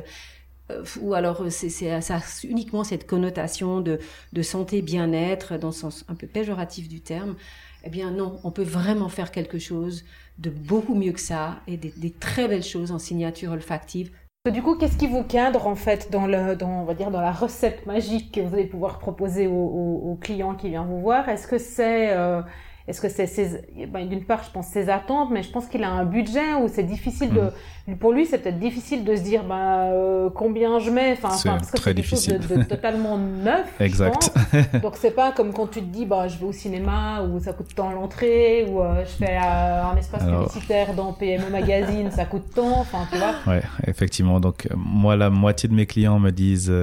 [0.71, 3.99] Euh, ou alors c'est ça uniquement cette connotation de,
[4.31, 7.35] de santé bien-être dans le sens un peu péjoratif du terme
[7.83, 10.05] eh bien non, on peut vraiment faire quelque chose
[10.39, 14.11] de beaucoup mieux que ça et des, très belles choses en signature olfactive.
[14.51, 17.21] Du coup, qu'est-ce qui vous cadre en fait dans le, dans, on va dire dans
[17.21, 21.29] la recette magique que vous allez pouvoir proposer aux, clients qui viennent vous voir?
[21.29, 22.41] Est-ce que c'est euh,
[22.85, 25.89] est-ce que c'est ben, d'une part, je pense ses attentes, mais je pense qu'il a
[25.89, 27.49] un budget où c'est difficile de,
[27.87, 27.95] mm.
[27.95, 31.71] pour lui, c'est peut-être difficile de se dire, ben, euh, combien je mets, enfin, parce
[31.71, 33.79] que c'est quelque chose de, totalement neuf.
[33.79, 34.33] exact.
[34.81, 37.53] Donc c'est pas comme quand tu te dis, bah, je vais au cinéma où ça
[37.53, 42.25] coûte tant l'entrée, ou euh, je fais euh, un espace publicitaire dans PME Magazine, ça
[42.25, 43.35] coûte tant, enfin, tu vois.
[43.47, 44.41] Ouais, effectivement.
[44.41, 46.73] Donc moi, la moitié de mes clients me disent,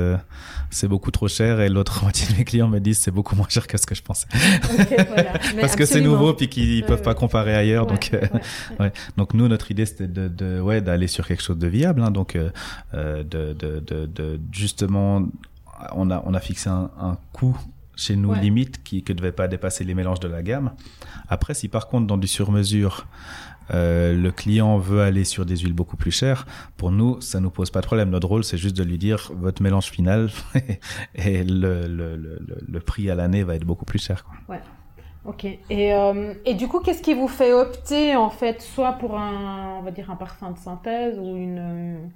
[0.70, 3.48] c'est beaucoup trop cher, et l'autre moitié de mes clients me disent, c'est beaucoup moins
[3.50, 4.26] cher que ce que je pensais.
[5.08, 5.32] voilà.
[5.60, 7.86] parce que c'est nouveau puis qu'ils peuvent pas comparer ailleurs.
[7.86, 8.20] donc, euh,
[8.80, 12.02] ouais, donc nous, notre idée c'était de, de, ouais d'aller sur quelque chose de viable.
[12.02, 12.50] Hein, donc, euh,
[12.94, 15.22] euh, de, de, de, de, justement,
[15.92, 17.56] on a on a fixé un, un coût
[17.96, 20.72] chez nous limite qui ne devait pas dépasser les mélanges de la gamme.
[21.28, 23.06] Après, si par contre dans du sur-mesure
[23.72, 27.50] euh, le client veut aller sur des huiles beaucoup plus chères, pour nous, ça nous
[27.50, 28.10] pose pas de problème.
[28.10, 30.30] Notre rôle, c'est juste de lui dire votre mélange final
[31.14, 34.24] et le, le, le, le prix à l'année va être beaucoup plus cher.
[34.24, 34.56] Quoi.
[34.56, 34.62] Ouais.
[35.24, 35.44] Ok.
[35.44, 35.60] Et,
[35.92, 39.82] euh, et du coup, qu'est-ce qui vous fait opter en fait, soit pour un, on
[39.82, 42.10] va dire un parfum de synthèse ou une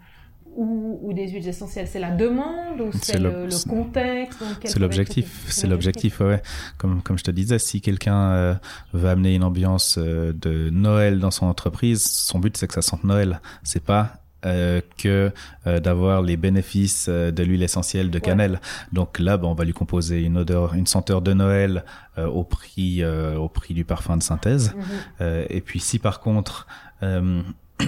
[0.57, 1.87] ou, ou des huiles essentielles?
[1.87, 5.45] C'est la demande ou c'est le, le, contexte C'est l'objectif.
[5.49, 6.41] C'est l'objectif, ouais.
[6.79, 8.55] Comme comme je te disais, si quelqu'un euh,
[8.95, 12.83] veut amener une ambiance euh, de Noël dans son entreprise, son but c'est que ça
[12.83, 13.43] sente Noël.
[13.65, 15.33] C'est pas euh, que
[15.67, 18.61] euh, d'avoir les bénéfices euh, de l'huile essentielle de cannelle.
[18.93, 21.85] Donc là, ben, on va lui composer une odeur, une senteur de Noël
[22.17, 24.73] au prix au prix du parfum de synthèse.
[25.21, 25.47] Mm-hmm.
[25.51, 26.69] et puis si par contre
[27.05, 27.43] Euh,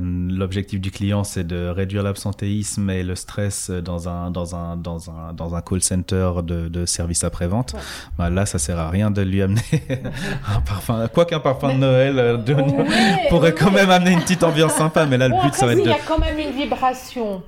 [0.00, 5.10] l'objectif du client, c'est de réduire l'absentéisme et le stress dans un dans un dans
[5.10, 7.74] un dans un call center de, de service après vente.
[8.18, 9.60] Bah, là, ça sert à rien de lui amener
[10.48, 11.08] un parfum.
[11.08, 12.54] Quoi qu'un parfum de Noël euh, de...
[13.28, 15.78] pourrait quand même amener une petite ambiance sympa, mais là, le but, ça va être.
[15.78, 17.42] Il y a quand même une vibration.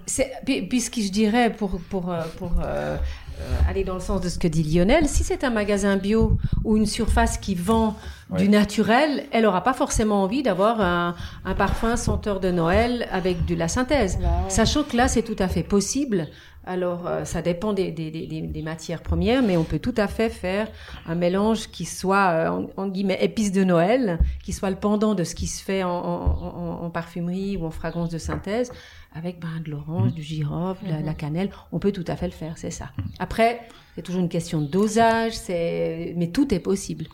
[0.68, 2.96] Puisque je dirais pour pour euh, pour euh,
[3.68, 6.76] aller dans le sens de ce que dit Lionel, si c'est un magasin bio ou
[6.76, 7.96] une surface qui vend
[8.36, 13.44] du naturel, elle n'aura pas forcément envie d'avoir un, un, parfum senteur de Noël avec
[13.46, 14.18] de la synthèse.
[14.20, 16.28] Bah Sachant que là, c'est tout à fait possible.
[16.66, 20.08] Alors, euh, ça dépend des, des, des, des, matières premières, mais on peut tout à
[20.08, 20.68] fait faire
[21.06, 25.22] un mélange qui soit, euh, en, guillemets, épice de Noël, qui soit le pendant de
[25.22, 28.72] ce qui se fait en, en, en parfumerie ou en fragrance de synthèse,
[29.14, 31.16] avec ben, de l'orange, du girofle, la, la, mhm.
[31.16, 31.50] cannelle.
[31.70, 32.90] On peut tout à fait le faire, c'est ça.
[33.20, 33.60] Après,
[33.94, 37.06] c'est toujours une question de dosage, c'est mais tout est possible.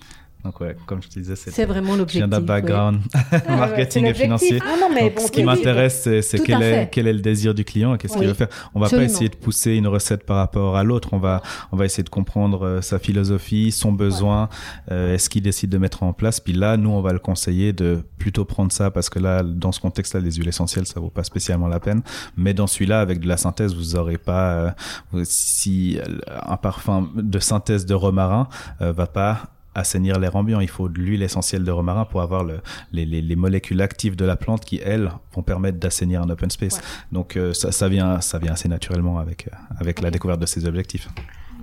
[0.44, 2.22] Donc ouais, comme je te disais, c'est vraiment l'objectif.
[2.22, 4.58] Je viens d'un background ah marketing et financier.
[4.64, 7.94] Ah non, mais ce qui m'intéresse, c'est quel est, quel est le désir du client
[7.94, 8.48] et qu'est-ce qu'il veut faire.
[8.74, 11.10] On va pas essayer de pousser une recette par rapport à l'autre.
[11.12, 14.48] On va, on va essayer de comprendre euh, sa philosophie, son besoin,
[14.90, 16.40] euh, est-ce qu'il décide de mettre en place.
[16.40, 19.70] Puis là, nous, on va le conseiller de plutôt prendre ça parce que là, dans
[19.70, 22.02] ce contexte-là, les huiles essentielles, ça vaut pas spécialement la peine.
[22.36, 24.74] Mais dans celui-là, avec de la synthèse, vous aurez pas,
[25.14, 28.48] euh, si un parfum de synthèse de romarin
[28.80, 30.60] va pas assainir l'air ambiant.
[30.60, 32.60] Il faut de l'huile essentielle de romarin pour avoir le,
[32.92, 36.50] les, les, les, molécules actives de la plante qui, elles, vont permettre d'assainir un open
[36.50, 36.80] space.
[37.10, 40.46] Donc euh, ça, ça, vient, ça vient assez naturellement avec, euh, avec la découverte de
[40.46, 41.08] ces objectifs.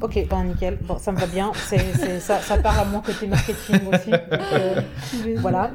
[0.01, 0.77] Ok, bon, nickel.
[0.83, 1.51] Bon, ça me va bien.
[2.19, 4.11] Ça, ça, part à mon côté marketing aussi.
[4.13, 4.81] Euh,
[5.37, 5.71] voilà.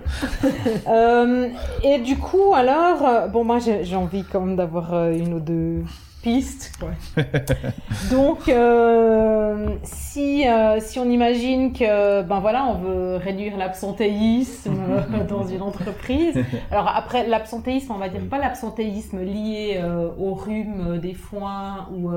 [0.88, 1.48] euh,
[1.82, 5.84] et du coup, alors, bon, moi, j'ai envie quand même d'avoir une ou deux
[6.24, 6.72] piste.
[8.10, 14.74] Donc, euh, si, euh, si on imagine que, ben voilà, on veut réduire l'absentéisme
[15.28, 16.42] dans une entreprise.
[16.70, 22.10] Alors après, l'absentéisme, on va dire pas l'absentéisme lié euh, au rhume des foins ou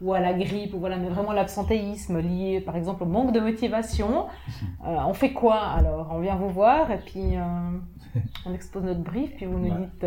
[0.00, 3.38] ou à la grippe, ou voilà, mais vraiment l'absentéisme lié, par exemple, au manque de
[3.38, 4.26] motivation.
[4.84, 6.08] On fait quoi alors?
[6.12, 7.36] On vient vous voir et puis
[8.44, 10.04] on expose notre brief, puis vous nous dites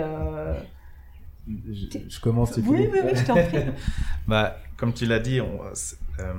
[1.47, 2.57] je, commence.
[2.57, 3.59] Oui, oui, oui, je t'en prie.
[4.27, 6.33] bah, comme tu l'as dit, on, euh,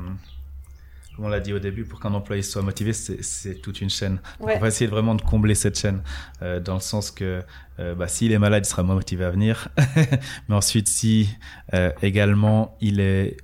[1.14, 4.20] comme on l'a dit au début, pour qu'un employé soit motivé, c'est toute une chaîne.
[4.40, 6.02] On va essayer vraiment de combler cette chaîne,
[6.42, 7.42] euh, dans le sens que
[7.78, 9.68] euh, bah, s'il est malade, il sera moins motivé à venir.
[10.48, 11.28] Mais ensuite, si
[12.02, 13.36] également il est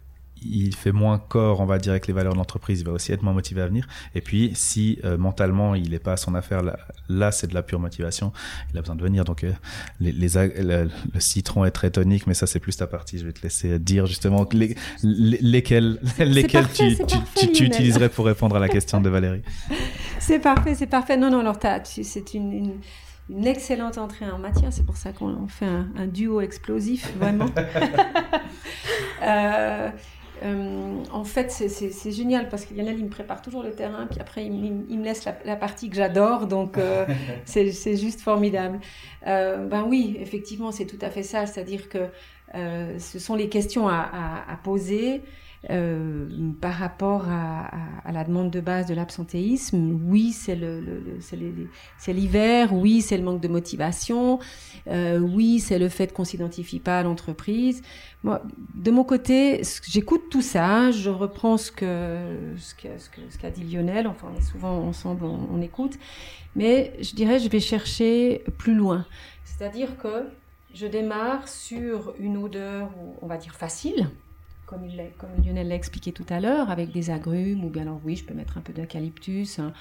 [0.45, 3.13] il fait moins corps, on va dire, avec les valeurs de l'entreprise, il va aussi
[3.13, 3.87] être moins motivé à venir.
[4.15, 6.79] Et puis, si euh, mentalement il n'est pas à son affaire, là,
[7.09, 8.33] là c'est de la pure motivation.
[8.73, 9.25] Il a besoin de venir.
[9.25, 9.53] Donc, euh,
[10.01, 13.19] les, les le, citron est très tonique, mais ça c'est plus ta partie.
[13.19, 16.97] Je vais te laisser dire justement les, lesquels, lesquels tu,
[17.37, 19.43] tu, tu, utiliserais pour répondre à la question de Valérie.
[20.19, 21.17] C'est parfait, c'est parfait.
[21.17, 22.73] Non, non, alors c'est une, une
[23.33, 24.73] une excellente entrée en matière.
[24.73, 27.47] C'est pour ça qu'on fait un, un, duo explosif, vraiment.
[29.23, 29.91] euh,
[30.43, 33.73] euh, en fait, c'est génial parce qu'il y en a, il me prépare toujours le
[33.73, 37.07] terrain, puis après, il, il me laisse la, la partie que j'adore, donc euh,
[37.45, 38.81] c'est juste formidable.
[39.27, 42.09] Euh, ben oui, effectivement, c'est tout à fait ça, c'est-à-dire que
[42.55, 45.23] ce sont les questions à, à, à poser.
[45.71, 46.27] Euh,
[46.61, 47.71] par rapport à,
[48.13, 50.57] la demande de base de l'absentéisme, oui, c'est
[52.09, 54.41] l'hiver, oui, c'est le manque de motivation,
[54.89, 57.83] euh, oui, c'est le fait qu'on s'identifie pas à l'entreprise.
[58.25, 58.43] Moi,
[58.75, 62.19] de mon côté, j'écoute tout ça, je reprends ce que
[62.57, 64.09] ce qu'a ce ce qu'a dit Lionel.
[64.09, 65.97] Enfin, on est souvent ensemble, on, on écoute,
[66.57, 69.07] mais je dirais, je vais chercher plus loin.
[69.45, 70.27] C'est-à-dire que
[70.75, 74.09] je démarre sur une odeur, on va dire facile,
[75.19, 78.25] comme, Lionel l'a expliqué tout à l'heure, avec des agrumes, ou bien alors oui, je
[78.25, 79.59] peux mettre un peu d'eucalyptus.
[79.59, 79.73] Hein.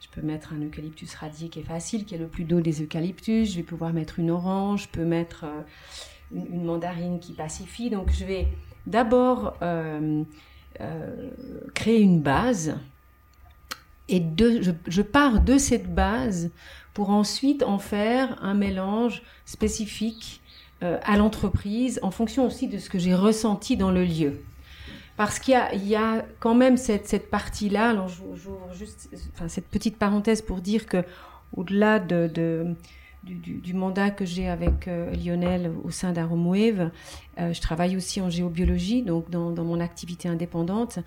[0.00, 2.82] Je peux mettre un eucalyptus radié qui est facile, qui est le plus doux des
[2.82, 3.50] eucalyptus.
[3.50, 5.62] Je vais pouvoir mettre une orange, je peux mettre euh,
[6.32, 7.90] une, mandarine qui pacifie.
[7.90, 8.48] Donc je vais
[8.86, 10.22] d'abord euh,
[10.80, 11.30] euh,
[11.74, 12.76] créer une base.
[14.08, 16.50] Et je pars de cette base
[16.94, 20.40] pour ensuite en faire un mélange spécifique
[20.82, 24.40] euh, à l'entreprise en fonction aussi de ce que j'ai ressenti dans le lieu.
[25.16, 27.90] parce qu'il y, y a, quand même cette, cette partie-là.
[27.90, 31.04] Alors, j'ouvre juste enfin, cette petite parenthèse pour dire que
[31.54, 32.74] au-delà de, de
[33.22, 36.90] du, du, mandat que j'ai avec euh, Lionel au sein d'Aromwave,
[37.38, 40.98] euh, je travaille aussi en géobiologie, donc dans, dans, mon activité indépendante.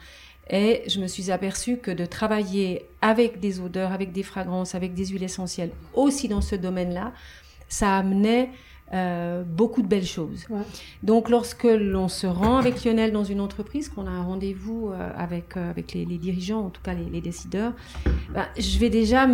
[0.49, 4.93] Et je me suis aperçue que de travailler avec des odeurs, avec des fragrances, avec
[4.93, 7.13] des huiles essentielles, aussi dans ce domaine-là,
[7.69, 8.51] ça amenait
[8.93, 10.45] euh, beaucoup de belles choses.
[10.49, 10.61] Ouais.
[11.01, 15.09] Donc, lorsque l'on se rend avec Lionel dans une entreprise, qu'on a un rendez-vous euh,
[15.17, 17.73] avec euh, avec les, les, dirigeants, en tout cas les, les décideurs,
[18.33, 19.25] ben, je vais déjà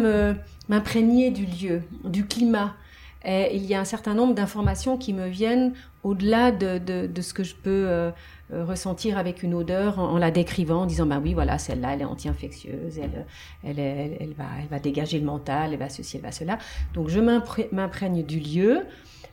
[0.69, 2.76] m'imprégner du lieu, du climat.
[3.26, 7.22] Et il y a un certain nombre d'informations qui me viennent au-delà de, de, de,
[7.22, 8.12] ce que je peux euh,
[8.50, 12.02] ressentir avec une odeur en, en, la décrivant, en disant bah oui voilà celle-là elle
[12.02, 13.26] est anti-infectieuse, elle,
[13.65, 16.58] elle, elle, elle, va elle va dégager le mental, elle va ceci, elle va cela.
[16.93, 18.86] Donc je m'imprègne du lieu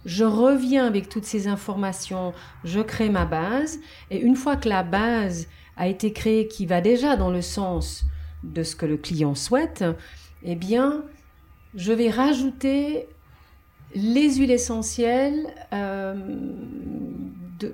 [0.07, 2.33] je reviens avec toutes ces informations,
[2.65, 6.81] je crée ma base, et une fois que la base a été créée, qui va
[6.81, 8.05] déjà dans le sens
[8.45, 9.85] de ce que le client souhaite,
[10.45, 11.03] eh bien,
[11.75, 13.09] je vais rajouter
[13.95, 16.15] les huiles essentielles euh,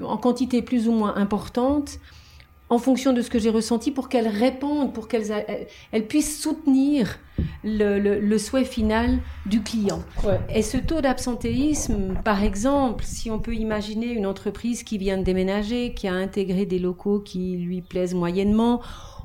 [0.02, 1.98] en quantité plus ou moins importante
[2.68, 5.30] en fonction de ce que j'ai ressenti pour qu'elles répondent, pour qu'elles
[5.92, 7.18] elles, puissent soutenir
[7.64, 10.02] le, le, le, souhait final du client.
[10.24, 10.40] Ouais.
[10.54, 15.22] Et ce taux d'absentéisme, par exemple, si on peut imaginer une entreprise qui vient de
[15.22, 18.80] déménager, qui a intégré des locaux qui lui plaisent moyennement,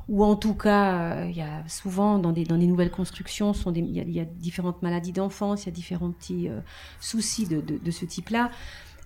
[0.08, 3.70] ou en tout cas, il y a souvent dans des, dans des nouvelles constructions, sont
[3.72, 6.48] des, il, y a, il y a différentes maladies d'enfance, il y a différents petits
[6.48, 6.60] euh,
[6.98, 8.50] soucis de, de, de ce type-là.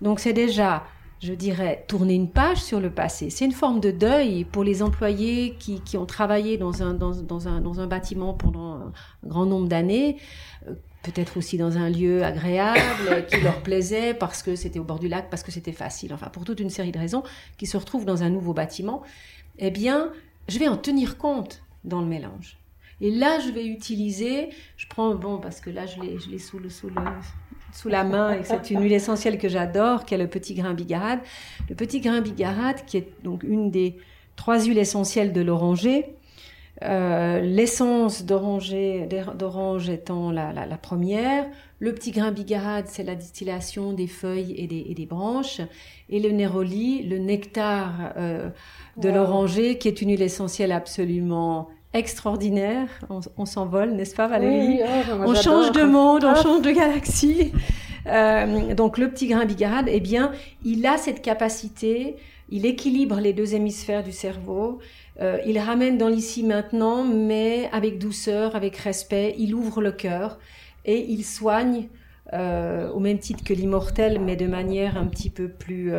[0.01, 0.83] Donc c'est déjà
[1.23, 3.29] je dirais, tourner une page sur le passé.
[3.29, 8.73] C'est une forme de deuil pour les employés qui, ont travaillé dans un, bâtiment pendant
[8.73, 10.17] un grand nombre d'années,
[10.67, 14.99] euh, peut-être aussi dans un lieu agréable qui leur plaisait parce que c'était au bord
[14.99, 17.23] du lac, parce que c'était facile, enfin pour toute une série de raisons,
[17.57, 19.01] qui se retrouvent dans un nouveau bâtiment.
[19.59, 20.11] Eh bien,
[20.49, 22.57] je vais en tenir compte dans le mélange.
[22.99, 26.69] Et là, je vais utiliser, je prends, bon, parce que là, je l'ai sous le,
[26.69, 26.95] sous le,
[27.73, 30.73] sous la main et c'est une huile essentielle que j'adore, qui est le petit grain
[30.73, 31.19] bigarade.
[31.69, 33.97] Le petit grain bigarade, qui est donc une des
[34.35, 36.05] trois huiles essentielles de l'oranger.
[36.83, 38.69] Euh, L'essence d'orange
[39.89, 41.45] étant la, la, la, première.
[41.79, 45.61] Le petit grain bigarade, c'est la distillation des feuilles et des, et des, branches.
[46.09, 48.49] Et le néroli, le nectar euh,
[48.97, 49.15] de wow.
[49.15, 52.87] l'oranger, qui est une huile essentielle absolument extraordinaire.
[53.09, 56.71] On, on s'envole, n'est-ce pas Valérie oui, oh, On change de monde, on change de
[56.71, 57.51] galaxie.
[58.07, 60.31] Euh, donc le petit grain bigarade, eh bien,
[60.65, 62.17] il a cette capacité,
[62.49, 64.79] il équilibre les deux hémisphères du cerveau,
[65.21, 70.39] euh, il ramène dans l'ici maintenant, mais avec douceur, avec respect, il ouvre le cœur
[70.85, 71.87] et il soigne
[72.33, 75.93] euh, au même titre que l'immortel, mais de manière un petit peu plus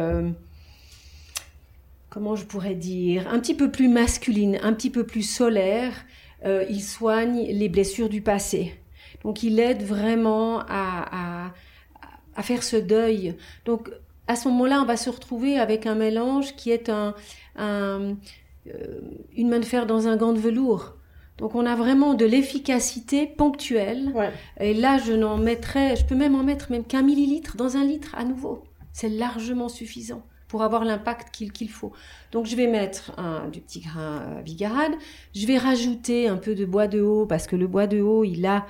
[2.14, 5.92] comment je pourrais dire, un petit peu plus masculine, un petit peu plus solaire.
[6.44, 8.72] Euh, il soigne les blessures du passé.
[9.24, 11.52] Donc il aide vraiment à, à,
[12.36, 13.34] à faire ce deuil.
[13.64, 13.90] Donc
[14.28, 17.16] à ce moment-là, on va se retrouver avec un mélange qui est un,
[17.56, 18.14] un,
[18.68, 19.00] euh,
[19.36, 20.94] une main de fer dans un gant de velours.
[21.38, 24.12] Donc on a vraiment de l'efficacité ponctuelle.
[24.14, 24.30] Ouais.
[24.60, 27.84] Et là, je n'en mettrais, je peux même en mettre même qu'un millilitre dans un
[27.84, 28.62] litre à nouveau.
[28.92, 31.92] C'est largement suffisant pour avoir l'impact qu'il qu faut.
[32.32, 34.92] Donc je vais mettre un, du petit grain euh, bigarade,
[35.34, 38.24] je vais rajouter un peu de bois de haut parce que le bois de haut,
[38.24, 38.66] il a,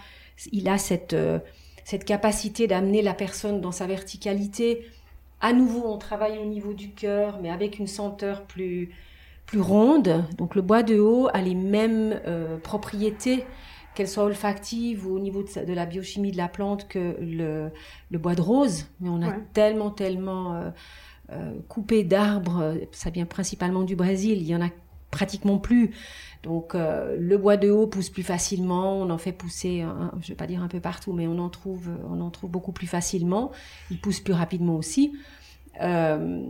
[0.52, 1.38] il a cette, euh,
[1.84, 4.86] cette capacité d'amener la personne dans sa verticalité.
[5.40, 8.90] À nouveau, on travaille au niveau du cœur, mais avec une senteur plus,
[9.46, 10.24] plus ronde.
[10.38, 13.44] Donc le bois de haut a les mêmes euh, propriétés
[13.94, 17.70] qu'elle soit olfactive ou au niveau de, de, la biochimie de la plante que le,
[18.10, 18.86] le bois de rose.
[19.00, 19.40] Mais on a ouais.
[19.52, 20.70] tellement, tellement euh,
[21.34, 24.70] euh, coupé d'arbres, ça vient principalement du Brésil, il y en a
[25.10, 25.92] pratiquement plus.
[26.42, 30.28] Donc euh, le bois de haut pousse plus facilement, on en fait pousser, un, je
[30.28, 32.86] vais pas dire un peu partout, mais on en trouve, on en trouve beaucoup plus
[32.86, 33.50] facilement.
[33.90, 35.12] Il pousse plus rapidement aussi.
[35.80, 36.44] Euh,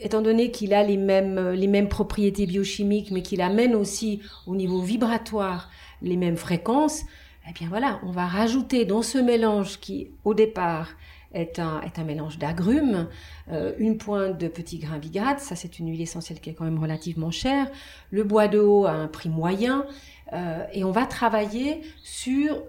[0.00, 4.54] étant donné qu'il a les mêmes, les mêmes propriétés biochimiques, mais qu'il amène aussi au
[4.54, 5.70] niveau vibratoire
[6.02, 7.02] les mêmes fréquences,
[7.48, 10.90] eh bien voilà, on va rajouter dans ce mélange qui, au départ,
[11.36, 13.08] est un, est un mélange d'agrumes,
[13.50, 16.64] euh, une pointe de petits grains bigarades, ça c'est une huile essentielle qui est quand
[16.64, 17.70] même relativement chère,
[18.10, 19.86] le bois de haut à un prix moyen,
[20.32, 22.62] euh, et on va travailler sur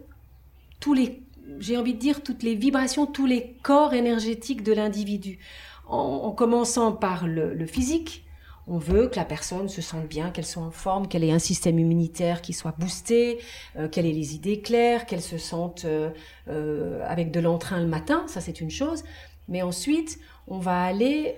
[0.80, 1.24] tous les,
[1.60, 5.40] j'ai envie de dire, toutes les vibrations, tous les corps énergétiques de l'individu,
[5.88, 8.27] en, en, commençant par le physique,
[8.68, 11.40] on veut que la personne se sente bien, qu'elle soit en forme, qu'elle ait un
[11.40, 13.40] système immunitaire qui soit boosté,
[13.78, 16.10] euh, qu'elle ait les idées claires, qu'elle se sente euh,
[16.50, 19.04] euh, avec de l'entrain le matin, ça c'est une chose.
[19.48, 21.36] Mais ensuite, on va aller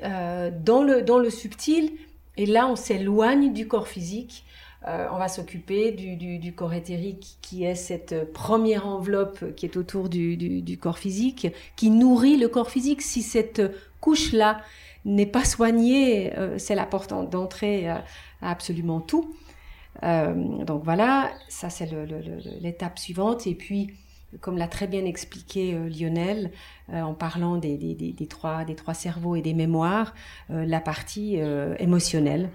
[0.65, 1.91] dans, le, dans le subtil
[2.37, 4.45] Et là, on s'éloigne du corps physique.
[4.83, 9.77] On va s'occuper du, du, du, corps éthérique qui est cette première enveloppe qui est
[9.77, 13.03] autour du, du, corps physique, qui nourrit le corps physique.
[13.03, 13.61] Si cette
[14.01, 14.61] couche-là
[15.05, 18.03] n'est pas soignée, euh, c'est la porte d'entrée à,
[18.41, 19.35] absolument tout.
[20.03, 21.89] Euh, donc voilà, ça c'est
[22.61, 23.47] l'étape suivante.
[23.47, 23.93] Et puis,
[24.41, 26.51] comme l'a très bien expliqué euh, Lionel,
[26.93, 30.13] euh, en parlant des, des, des, des, trois, des trois cerveaux et des mémoires,
[30.51, 31.37] euh, la partie
[31.79, 32.49] émotionnelle.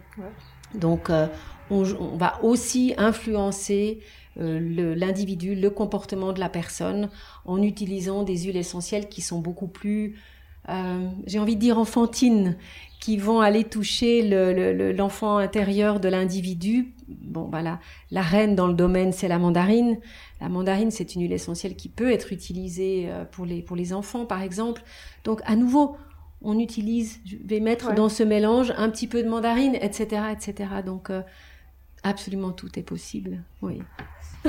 [0.74, 4.00] Donc, on, on, va aussi influencer
[4.36, 7.08] l'individu, le, comportement de la personne
[7.44, 10.16] en utilisant des huiles essentielles qui sont beaucoup plus,
[11.26, 12.56] j'ai envie de dire enfantines,
[13.04, 14.22] qui vont aller toucher
[14.94, 16.94] l'enfant intérieur de l'individu.
[17.06, 17.78] Bon, voilà,
[18.10, 19.98] la reine dans le domaine, c'est la mandarine.
[20.40, 23.92] La mandarine, c'est une huile essentielle qui peut être utilisée euh, pour les, pour les
[23.92, 24.82] enfants, par exemple.
[25.22, 25.98] Donc, à nouveau,
[26.40, 30.70] on utilise, je vais mettre dans ce mélange un petit peu de mandarine, etc., etc.
[30.84, 31.20] Donc, euh,
[32.04, 33.42] absolument tout est possible.
[33.60, 33.82] Oui.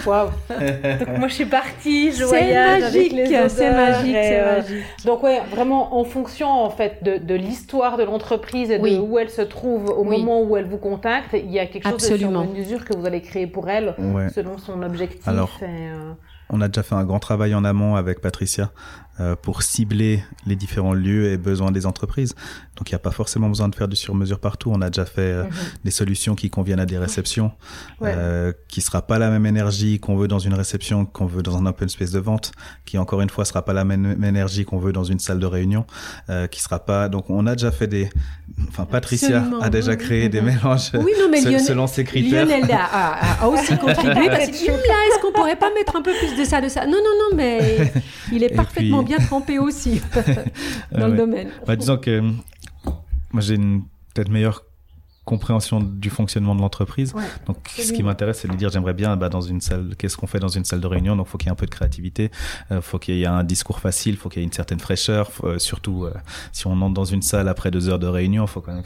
[0.06, 4.56] Waouh Donc moi je suis partie, je voyage magique, avec les C'est magique, c'est euh,
[4.58, 4.84] magique.
[5.06, 9.18] Donc ouais, vraiment en fonction en fait de, de l'histoire de l'entreprise et de où
[9.18, 12.42] elle se trouve au moment où elle vous contacte, il y a quelque chose Absolument.
[12.42, 13.96] de sur mesure que vous allez créer pour elle
[14.34, 15.28] selon son objectif.
[15.28, 16.14] Alors, et, euh...
[16.50, 18.72] On a déjà fait un grand travail en amont avec Patricia
[19.20, 22.36] euh, pour cibler les différents lieux et besoins des entreprises.
[22.76, 24.72] Donc il n'y a pas forcément besoin de faire du sur-mesure partout.
[24.74, 25.50] On a déjà fait euh, mhm.
[25.86, 27.52] des solutions qui conviennent à des réceptions,
[28.02, 31.58] euh, qui sera pas la même énergie qu'on veut dans une réception qu'on veut dans
[31.58, 32.52] un open space de vente,
[32.84, 35.46] qui encore une fois sera pas la même énergie qu'on veut dans une salle de
[35.46, 35.86] réunion,
[36.30, 37.08] euh, qui sera pas.
[37.08, 38.10] Donc on a déjà fait des.
[38.68, 42.46] Enfin Patricia a déjà créé des mélanges oui, non, mais selon ses critères.
[42.46, 46.35] Lionel a, a, aussi contribué parce là est-ce qu'on pourrait pas mettre un peu plus
[46.36, 47.92] de ça de ça Non non non mais
[48.32, 50.02] il est parfaitement bien trempé aussi
[50.92, 51.50] dans le domaine.
[51.66, 52.20] Bah, disons que
[53.32, 53.84] moi j'ai une
[54.14, 54.64] peut-être meilleure
[55.26, 57.14] compréhension du fonctionnement de l'entreprise.
[57.48, 60.28] donc, ce qui m'intéresse, c'est de dire, j'aimerais bien, bah, dans une salle, qu'est-ce qu'on
[60.28, 61.16] fait dans une salle de réunion?
[61.16, 62.32] Donc, faut qu'il y ait un peu de créativité,
[62.72, 65.32] euh, faut qu'il y ait un discours facile, faut qu'il y ait une certaine fraîcheur,
[65.44, 66.14] euh, surtout euh,
[66.52, 68.84] si on entre dans une salle après deux heures de réunion, faut quand même,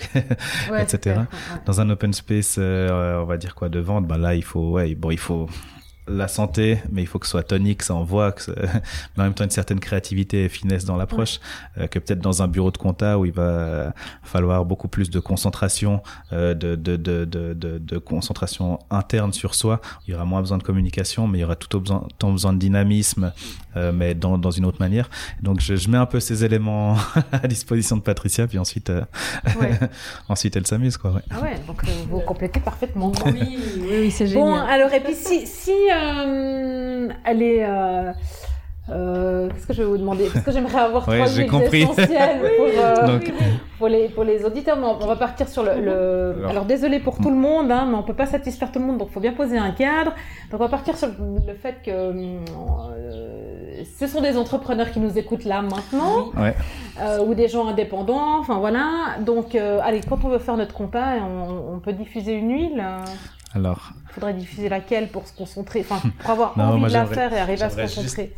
[0.80, 1.22] etc.
[1.66, 4.96] Dans un open space, on va dire quoi, de vente, bah là, il faut, ouais,
[4.96, 5.48] bon, il faut
[6.10, 9.34] la santé, mais il faut que ce soit tonique, ça envoie, que mais en même
[9.34, 11.40] temps une certaine créativité et finesse dans l'approche,
[11.78, 13.94] euh, que peut-être dans un bureau de compta où il va
[14.24, 16.02] falloir beaucoup plus de concentration,
[16.34, 19.82] euh, de, de, de, de, de, concentration interne sur soi.
[20.08, 22.54] Il y aura moins besoin de communication, mais il y aura tout besoin, tant besoin
[22.54, 23.32] de dynamisme,
[23.78, 25.10] euh, mais dans, dans une autre manière.
[25.42, 26.98] Donc je, je mets un peu ces éléments
[27.32, 28.92] à disposition de Patricia, puis ensuite,
[30.30, 31.12] ensuite elle s'amuse, quoi.
[31.12, 31.22] Ouais.
[31.30, 33.12] Ah ouais, donc vous complétez parfaitement.
[33.26, 34.44] Oui, oui, oui c'est génial.
[34.44, 35.99] Bon, alors et puis si, si euh,
[37.26, 37.66] elle est.
[37.66, 38.12] Euh,
[38.92, 40.30] euh, Qu'est-ce que je vais vous demander?
[40.34, 43.34] Parce que j'aimerais avoir ouais, trois huiles essentielles pour, euh, Donc...
[43.78, 44.78] pour, les, pour les auditeurs.
[44.78, 45.80] Mais on, va partir sur le.
[45.80, 46.36] le...
[46.40, 48.86] Alors, alors, désolé pour tout le monde, hein, mais on peut pas satisfaire tout le
[48.86, 50.14] monde, donc il faut bien poser un cadre.
[50.52, 52.40] Donc on va partir sur le fait que euh,
[54.00, 56.56] ce sont des entrepreneurs qui nous écoutent là maintenant, ouais.
[57.02, 58.40] euh, ou des gens indépendants.
[58.40, 59.18] Enfin voilà.
[59.20, 62.84] Donc allez, quand on veut faire notre compta, on, on peut diffuser une huile.
[63.54, 63.94] Alors.
[64.10, 67.34] Il faudrait diffuser laquelle pour se concentrer, enfin, pour avoir non, envie de la faire
[67.34, 68.36] et arriver à se concentrer.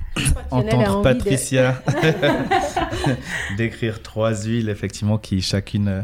[0.49, 1.81] Entendre Patricia
[3.57, 6.01] décrire trois huiles, effectivement, qui chacune, euh,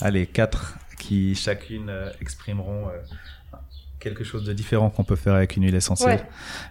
[0.00, 3.56] allez, quatre, qui chacune euh, exprimeront euh,
[3.98, 6.20] quelque chose de différent qu'on peut faire avec une huile essentielle.
[6.20, 6.28] Ouais.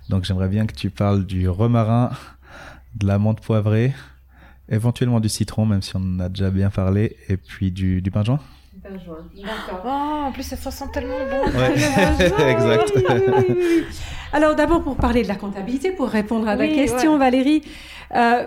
[0.10, 2.12] Donc, j'aimerais bien que tu parles du romarin,
[2.96, 3.94] de la menthe poivrée,
[4.70, 8.12] éventuellement du citron, même si on en a déjà bien parlé, et puis du, du
[8.12, 8.24] pain
[8.92, 9.82] D'accord.
[9.86, 11.58] Oh, en plus, ça sent tellement bon.
[11.58, 11.74] Ouais.
[12.52, 12.94] exact.
[14.34, 17.20] Alors, d'abord, pour parler de la comptabilité, pour répondre à ta question, ouais.
[17.20, 17.64] Valérie,
[18.16, 18.46] euh,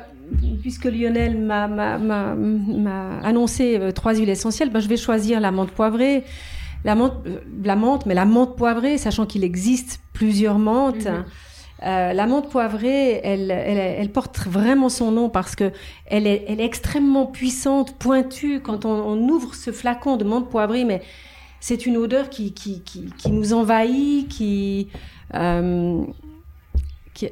[0.61, 1.65] puisque Lionel m'a
[3.23, 6.25] annoncé euh, trois huiles essentielles, ben, je vais choisir la menthe poivrée.
[6.85, 11.07] La menthe, euh, la menthe, mais la menthe poivrée, sachant qu'il existe plusieurs menthes.
[11.07, 11.25] Mm -hmm.
[11.85, 15.73] Euh, la menthe poivrée, elle, elle, elle, porte vraiment son nom parce que
[16.07, 18.61] elle est, elle est extrêmement puissante, pointue.
[18.61, 21.03] Quand on, on, ouvre ce flacon de menthe poivrée, mais
[21.59, 24.91] c'est une odeur qui, qui, qui, qui, nous envahit, qui,
[25.35, 26.05] euh,
[27.15, 27.31] qui...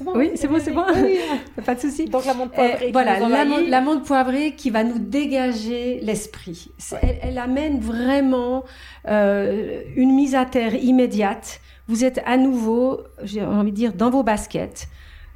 [0.00, 0.84] Bon, oui, c'est bon, c'est bon.
[0.94, 1.18] Oui.
[1.64, 2.04] Pas de souci.
[2.04, 2.88] Donc la menthe poivrée.
[2.88, 6.68] Et, voilà, la, la, menthe poivrée qui va nous dégager l'esprit.
[7.00, 8.64] Elle, elle, amène vraiment
[9.08, 14.10] euh, une mise à terre immédiate vous êtes à nouveau, j'ai envie de dire, dans
[14.10, 14.88] vos baskets.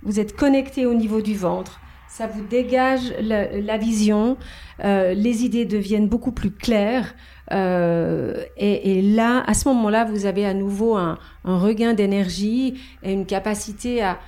[0.02, 1.80] Vous êtes connecté au niveau du ventre.
[2.08, 4.36] Ça vous dégage la, vision.
[4.82, 7.14] Euh, les idées deviennent beaucoup plus claires.
[7.52, 13.26] Euh, et, là, à ce moment-là, vous avez à nouveau un, regain d'énergie et une
[13.26, 14.18] capacité à,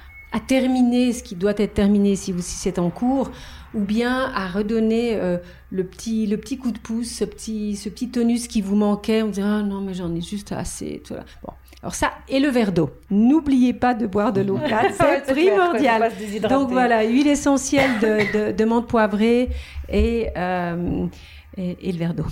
[0.46, 3.30] terminer ce qui doit être terminé si, si c'est en cours,
[3.74, 5.36] ou bien à redonner euh,
[5.70, 9.22] le petit le petit coup de pouce, ce petit ce petit tonus qui vous manquait.
[9.22, 11.02] On dit ah non mais j'en ai juste assez.
[11.42, 11.52] Bon.
[11.82, 12.90] Alors ça et le verre d'eau.
[13.10, 14.58] N'oubliez pas de boire de l'eau
[14.92, 16.12] c'est primordial.
[16.48, 19.48] Donc voilà, huile essentielle de, de, de menthe poivrée
[19.88, 21.06] et, euh,
[21.56, 22.26] et, et, le verre d'eau.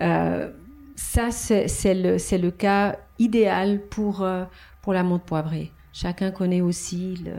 [0.00, 0.50] Euh,
[0.94, 4.44] ça c'est le le cas idéal pour euh,
[4.80, 5.72] pour la menthe poivrée.
[5.92, 7.32] Chacun connaît aussi le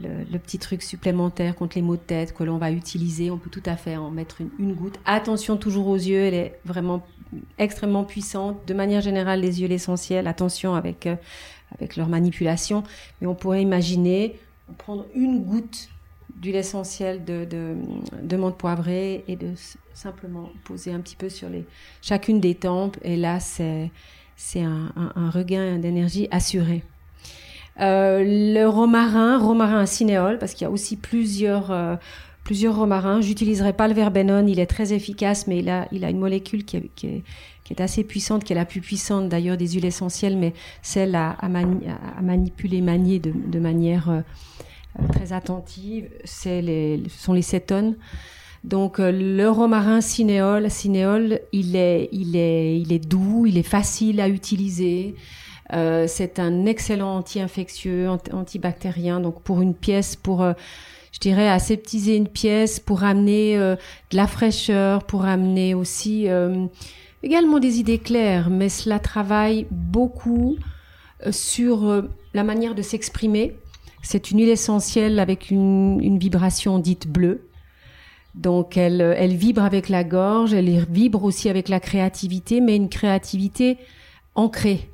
[0.00, 3.30] le, petit truc supplémentaire contre les maux de tête que l'on va utiliser.
[3.30, 4.98] On peut tout à fait en mettre une, goutte.
[5.04, 7.02] Attention toujours aux yeux, elle est vraiment
[7.58, 8.66] extrêmement puissante.
[8.66, 10.26] De manière générale, les yeux l'essentiel.
[10.26, 11.16] Attention avec euh,
[11.74, 12.82] avec leur manipulation.
[13.20, 14.38] Mais on pourrait imaginer
[14.78, 15.88] prendre une goutte
[16.36, 17.76] d'huile essentielle de, de,
[18.22, 19.52] de menthe poivrée et de
[19.94, 21.64] simplement poser un petit peu sur les
[22.00, 22.96] chacune des tempes.
[23.02, 23.90] Et là, c'est
[24.36, 24.90] c'est un,
[25.30, 26.82] regain d'énergie assuré.
[27.80, 31.96] Euh, le romarin, romarin cinéole, parce qu'il y a aussi plusieurs euh,
[32.44, 33.20] plusieurs romarins.
[33.20, 36.64] J'utiliserai pas le verbenone, il est très efficace, mais il a, il a une molécule
[36.64, 37.22] qui est, qui, est,
[37.64, 41.14] qui est, assez puissante, qui est la plus puissante d'ailleurs des huiles essentielles, mais celle
[41.14, 44.20] à, à, à manipuler, manier de, de manière euh,
[45.12, 46.08] très attentive,
[46.46, 47.96] les, ce sont les cétones.
[48.64, 54.20] Donc le romarin cinéole, cinéole, il est, il est, il est doux, il est facile
[54.20, 55.16] à utiliser.
[55.72, 59.18] Euh, c'est un excellent anti-infectieux, antibactérien.
[59.18, 60.52] Donc pour une pièce, pour euh,
[61.28, 63.76] dirais aseptiser une pièce, pour amener euh,
[64.10, 66.26] de la fraîcheur, pour amener aussi
[67.22, 68.50] également des idées claires.
[68.50, 70.56] Mais cela travaille beaucoup
[71.30, 72.02] sur
[72.34, 73.56] la manière de s'exprimer.
[74.02, 77.48] C'est une huile essentielle avec une, vibration dite bleue.
[78.34, 83.78] Donc elle vibre avec la gorge, elle vibre aussi avec la créativité, mais une créativité
[84.34, 84.91] ancrée.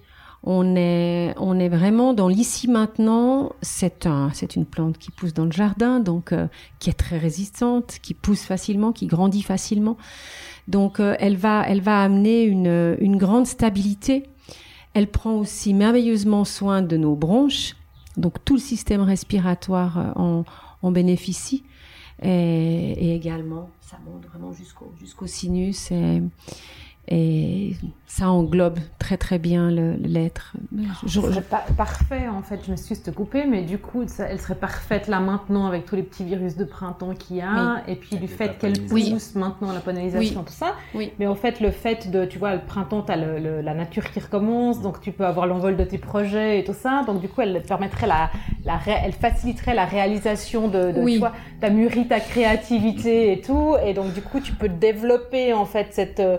[0.51, 3.53] On est, vraiment dans l'ici maintenant.
[3.61, 6.46] C'est un, c'est une plante qui pousse dans le jardin, donc euh,
[6.78, 9.99] qui est très résistante, qui pousse facilement, qui grandit facilement.
[10.66, 14.22] Donc euh, elle va, amener une, grande stabilité.
[14.94, 17.76] Elle prend aussi merveilleusement soin de nos bronches,
[18.16, 20.42] donc tout le système respiratoire euh,
[20.82, 21.62] en, bénéficie.
[22.22, 24.55] Et, également, ça monte vraiment
[24.99, 25.92] jusqu'au sinus.
[27.07, 27.74] Et
[28.09, 30.54] ça englobe très très bien l'être.
[31.06, 31.20] Je...
[31.76, 35.20] Parfait en fait, je me suis te couper, mais du coup elle serait parfaite là
[35.20, 38.59] maintenant avec tous les petits virus de printemps qu'il y a, et puis du fait
[38.59, 40.74] qu'elle pousse maintenant la pollinisation, tout ça.
[40.94, 41.12] Oui.
[41.18, 44.11] Mais en fait le fait de, tu vois, le printemps, tu as le, la nature
[44.11, 47.28] qui recommence, donc tu peux avoir l'envol de tes projets et tout ça, donc du
[47.28, 48.30] coup elle permettrait la,
[48.64, 53.76] la elle faciliterait la réalisation de, de tu vois, t'as mûri ta créativité et tout,
[53.84, 56.38] et donc du coup tu peux développer en fait cette euh,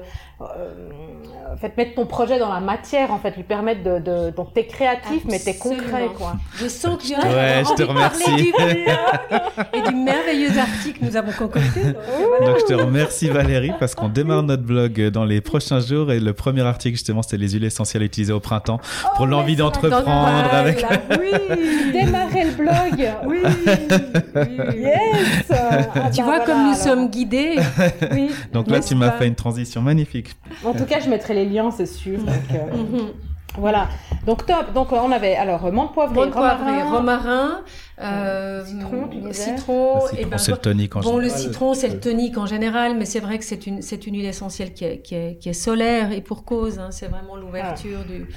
[1.51, 4.53] en fait, mettre ton projet dans la matière, en fait, lui permettre de, de donc
[4.53, 6.35] t'es créatif, mais t'es concret, quoi.
[6.55, 8.53] Je sens que j'ai ouais, je te remercie.
[9.73, 11.81] et du merveilleux article que nous avons concocté.
[11.83, 16.11] Donc, donc, je te remercie Valérie parce qu'on démarre notre blog dans les prochains jours
[16.11, 18.79] et le premier article justement c'était les huiles essentielles utilisées au printemps
[19.15, 20.85] pour oh, l'envie d'entreprendre avec.
[21.11, 23.11] Oui, démarrer le blog.
[23.25, 23.37] Oui.
[24.35, 24.57] oui.
[24.79, 25.51] Yes.
[25.51, 27.55] Ah, tu bah, vois comme nous sommes guidés.
[28.11, 28.31] Oui.
[28.53, 30.35] donc là tu m'as fait une transition magnifique.
[30.63, 32.19] En tout cas, je mettrai les liens, c'est sûr.
[32.51, 33.11] Euh.
[33.57, 33.89] Voilà.
[34.25, 34.73] Donc top.
[34.73, 37.61] Donc on avait alors menthe poivrée, romarin, romarin
[38.01, 39.33] euh, citron, tu disais.
[39.33, 39.99] citron.
[40.17, 41.29] et ben, c'est le tonique en bon, général.
[41.29, 44.07] Bon, le citron, c'est le tonique en général, mais c'est vrai que c'est une c'est
[44.07, 46.79] une huile essentielle qui est, qui est, qui est solaire et pour cause.
[46.79, 48.27] Hein, c'est vraiment l'ouverture du,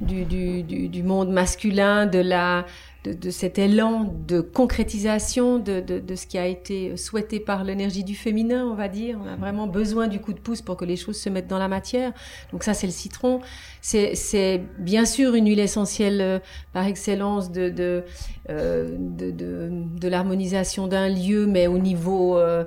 [0.00, 2.66] du, du, du, du monde masculin, de la
[3.04, 8.14] de, cet élan de concrétisation de, de, ce qui a été souhaité par l'énergie du
[8.14, 9.18] féminin, on va dire.
[9.24, 11.58] On a vraiment besoin du coup de pouce pour que les choses se mettent dans
[11.58, 12.12] la matière.
[12.52, 13.40] Donc ça, c'est le citron.
[13.80, 16.38] C'est bien sûr une huile essentielle euh,
[16.72, 18.04] par excellence de, de,
[18.50, 22.64] euh, de, de, l'harmonisation d'un lieu, mais au niveau euh,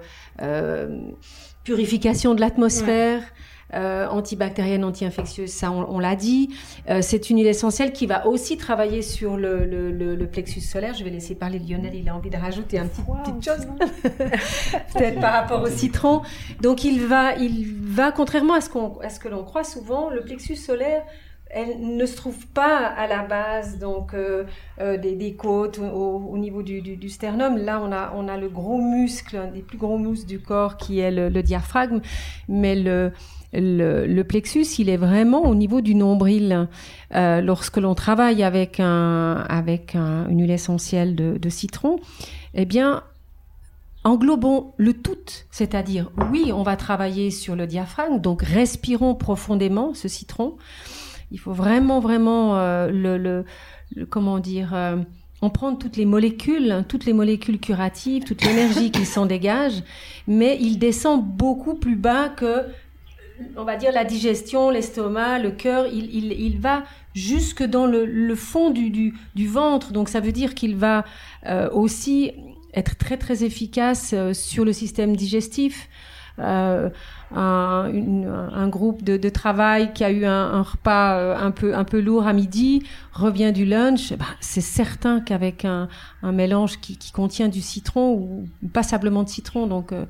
[1.64, 3.22] purification de l'atmosphère
[3.74, 6.50] euh, antibactérienne, anti-infectieuse, ça on, l'a dit.
[6.90, 10.94] Euh, c'est une huile essentielle qui va aussi travailler sur le, le, le, plexus solaire.
[10.94, 13.68] Je vais laisser parler Lionel, il a envie de rajouter un petit petite chose,
[14.94, 16.22] peut-être par rapport au citron.
[16.62, 20.10] Donc il va, il va contrairement à ce, qu'on, à ce que l'on croit souvent,
[20.10, 21.04] le plexus solaire
[21.54, 24.46] elle ne se trouve pas à la base donc euh,
[24.80, 27.58] euh des, côtes au, au niveau du, sternum.
[27.58, 30.78] Là, on a on a le gros muscle, un des plus gros muscles du corps
[30.78, 32.02] qui est le, diaphragme,
[32.48, 33.12] mais le
[33.54, 36.70] le, plexus, il est vraiment au niveau du nombril.
[37.14, 42.00] Euh, lorsque l'on travaille avec un, avec une huile essentielle de, citron,
[42.54, 43.04] eh bien,
[44.04, 45.18] englobons le tout,
[45.52, 50.56] c'est-à-dire, oui, on va travailler sur le diaphragme, donc respirons profondément ce citron.
[51.32, 54.98] Il faut vraiment, vraiment euh, le, le, comment dire, euh,
[55.42, 59.84] on prend toutes les molécules, toutes les molécules curatives, toute l'énergie qui s'en dégage,
[60.28, 62.66] mais il descend beaucoup plus bas que,
[63.58, 65.88] on va dire, la digestion, l'estomac, le cœur.
[65.88, 66.84] Il, il, il, va
[67.16, 69.94] jusque dans le, le fond du, du, du, ventre.
[69.94, 71.06] Donc ça veut dire qu'il va
[71.48, 72.34] euh, aussi
[72.74, 75.90] être très très efficace euh, sur le système digestif.
[76.40, 76.90] Euh,
[77.36, 77.92] un,
[78.54, 81.84] un, groupe de, de, travail qui a eu un, un, repas euh, un peu un
[81.84, 85.88] peu lourd à midi revient du lunch, bah, c'est certain qu'avec un,
[86.24, 90.06] un mélange qui, qui, contient du citron ou passablement de citron, donc euh,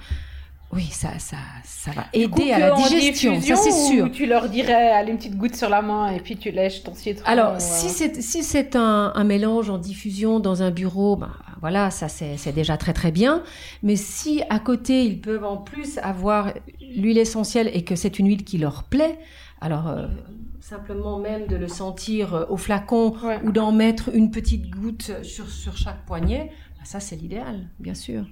[0.74, 4.10] oui, ça, ça, ça va aider à la digestion, ça c'est sûr.
[4.12, 6.96] tu leur dirais, allez une petite goutte sur la main et puis tu lèches ton
[6.96, 7.26] citron.
[7.26, 11.92] Alors, si c'est si c'est un, un, mélange en diffusion dans un bureau, bah, voilà,
[11.92, 13.44] ça c'est déjà très très bien.
[13.84, 18.28] Mais si à côté ils peuvent en plus avoir l'huile essentielle et que c'est une
[18.28, 19.20] huile qui leur plaît,
[19.60, 20.08] alors euh,
[20.62, 23.42] simplement même de le sentir euh, au flacon ouais.
[23.44, 27.94] ou d'en mettre une petite goutte sur sur chaque poignet, bah, ça c'est l'idéal, bien
[27.94, 28.26] sûr.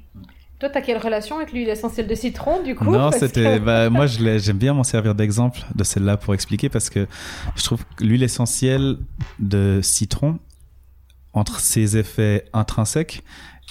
[0.60, 3.60] Toi, t'as quelle relation avec l'huile essentielle de citron, du coup Non, c'était.
[3.60, 3.60] Que...
[3.60, 7.07] Bah, moi, j'aime bien m'en servir d'exemple de celle-là pour expliquer parce que
[7.55, 8.97] je trouve que l'huile essentielle
[9.39, 10.38] de citron,
[11.34, 13.24] entre ses effets intrinsèques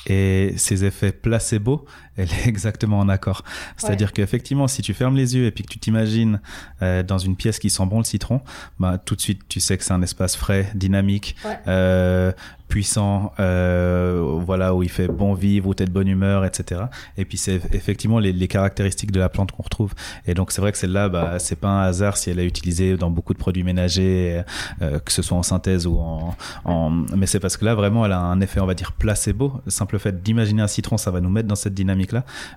[0.06, 1.84] et ses effets placebo,
[2.18, 3.44] elle est exactement en accord.
[3.76, 4.12] C'est-à-dire ouais.
[4.12, 6.40] qu'effectivement, si tu fermes les yeux et puis que tu t'imagines
[6.82, 8.40] euh, dans une pièce qui sent bon le citron,
[8.78, 11.58] bah, tout de suite, tu sais que c'est un espace frais, dynamique, ouais.
[11.68, 12.32] euh,
[12.68, 16.82] puissant, euh, voilà, où il fait bon vivre, où t'es de bonne humeur, etc.
[17.16, 19.94] Et puis c'est effectivement les, les, caractéristiques de la plante qu'on retrouve.
[20.26, 22.96] Et donc c'est vrai que celle-là, bah, c'est pas un hasard si elle est utilisée
[22.96, 24.42] dans beaucoup de produits ménagers,
[24.80, 26.90] que ce soit en synthèse ou en, en...
[26.90, 29.60] mais c'est parce que là vraiment, elle a un effet, on va dire placebo.
[29.64, 32.07] Le simple fait d'imaginer un citron, ça va nous mettre dans cette dynamique-là,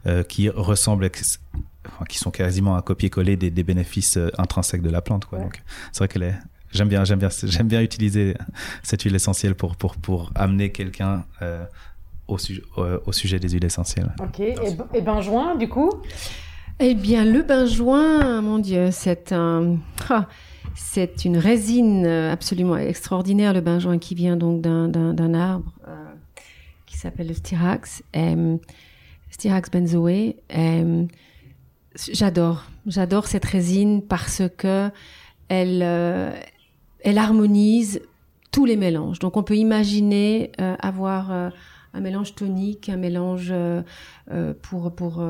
[0.06, 1.10] euh, qui ressemble
[1.88, 5.26] Enfin, qui sont quasiment un copier-coller des, des, bénéfices euh, intrinsèques de la plante.
[5.26, 5.40] Quoi.
[5.40, 5.46] Ouais.
[5.46, 6.36] Donc, c'est vrai qu'elle est,
[6.72, 8.36] j'aime bien, j'aime bien, j'aime bien utiliser
[8.84, 11.66] cette huile essentielle pour pour pour amener quelqu'un euh,
[12.28, 14.14] au, su euh, au sujet des huiles essentielles.
[14.20, 14.40] Ok.
[14.42, 14.56] Et,
[14.94, 15.92] et benjoin, du coup?
[16.80, 19.78] Eh bien, le benjoin, mon Dieu, c'est un.
[20.10, 20.28] Ah,
[20.76, 26.12] c'est une résine absolument extraordinaire, le benjoin qui vient donc d'un arbre euh,
[26.92, 28.58] qui s'appelle le styrax, euh,
[29.32, 30.38] styrax benzoé.
[30.56, 31.06] Euh,
[31.96, 34.92] j'adore, j'adore cette résine parce que
[35.48, 36.32] elle, euh,
[37.00, 38.02] elle harmonise
[38.52, 39.20] tous les mélanges.
[39.20, 43.54] Donc on peut imaginer euh, avoir un mélange tonique, un mélange
[44.62, 45.24] pour pour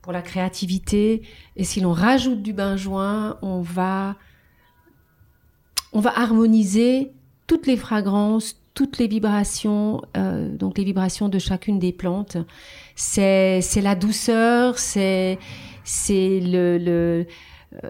[0.00, 1.22] pour la créativité.
[1.56, 4.16] Et si l'on rajoute du benjoin, on va
[5.92, 7.12] on va harmoniser
[7.46, 12.36] toutes les fragrances, toutes les vibrations, euh, donc les vibrations de chacune des plantes.
[12.94, 15.38] C'est la douceur, c'est
[16.08, 17.26] le, le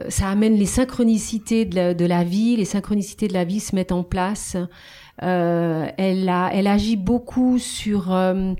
[0.09, 3.75] ça amène les synchronicités de la, de la, vie, les synchronicités de la vie se
[3.75, 4.57] mettent en place.
[5.23, 8.55] Euh, elle, a, elle agit beaucoup sur, euh,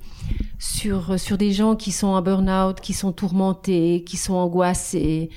[0.59, 5.31] sur, sur des gens qui sont en burn-out, qui sont tourmentés, qui sont angoissés,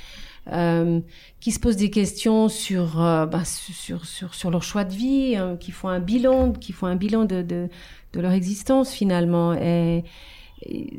[0.52, 1.00] euh,
[1.39, 5.36] qui se posent des questions sur, euh, bah, sur, sur, sur leur choix de vie,
[5.36, 7.70] hein, qui font un bilan, qui font un bilan de, de,
[8.14, 9.54] de leur existence finalement.
[9.54, 10.04] Et,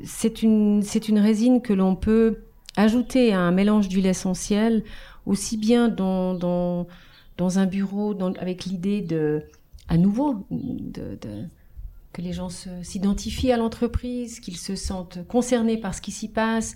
[0.04, 2.44] c'est une, c'est une résine que l'on peut
[2.76, 4.84] ajouter à un mélange d'huile essentielle,
[5.24, 6.86] aussi bien dans, dans,
[7.38, 9.44] dans un bureau, dans, avec l'idée de,
[9.88, 11.48] à nouveau, de, de
[12.12, 16.74] que les gens s'identifient à l'entreprise, qu'ils se sentent concernés par ce qui s'y passe.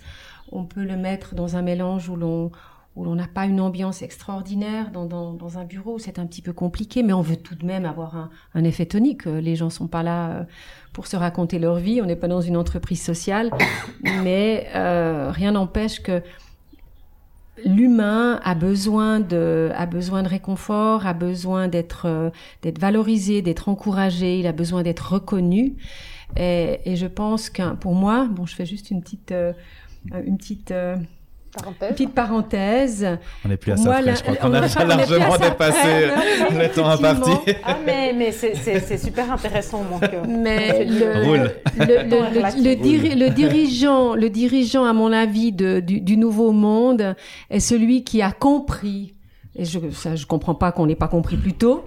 [0.50, 2.50] On peut le mettre dans un mélange où l'on
[2.96, 6.42] où l'on n'a pas une ambiance extraordinaire dans, dans, dans un bureau, c'est un petit
[6.42, 9.26] peu compliqué, mais on veut tout de même avoir un, un effet tonique.
[9.26, 10.46] Les gens sont pas là
[10.92, 13.50] pour se raconter leur vie, on n'est pas dans une entreprise sociale,
[14.24, 16.20] mais euh, rien n'empêche que
[17.64, 22.30] l'humain a besoin de a besoin de réconfort, a besoin d'être euh,
[22.62, 25.76] d'être valorisé, d'être encouragé, il a besoin d'être reconnu.
[26.36, 29.52] Et, et, je pense que pour moi, bon, je fais juste une petite euh,
[30.24, 30.96] une petite euh,
[31.52, 31.88] Parenthèse.
[31.90, 33.18] Petite parenthèse.
[33.44, 34.14] On n'est plus à ça près.
[34.14, 36.06] Je crois qu'on a déjà largement dépassé
[36.52, 37.30] le temps imparti.
[37.64, 40.24] Ah, mais, mais c'est super intéressant, mon cœur.
[40.28, 41.50] Mais le, Roule.
[41.76, 46.52] le, le, le, diri le, dirigeant, le dirigeant, à mon avis, de, du, du nouveau
[46.52, 47.16] monde
[47.50, 49.14] est celui qui a compris
[49.56, 51.84] et je ça, je comprends pas qu'on n'ait pas compris plus tôt,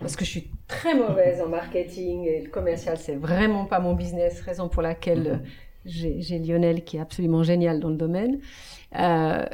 [0.00, 3.94] parce que je suis très mauvaise en marketing et le commercial, c'est vraiment pas mon
[3.94, 5.40] business, raison pour laquelle
[5.86, 8.38] j'ai Lionel qui est absolument génial dans le domaine.
[8.98, 9.44] Euh,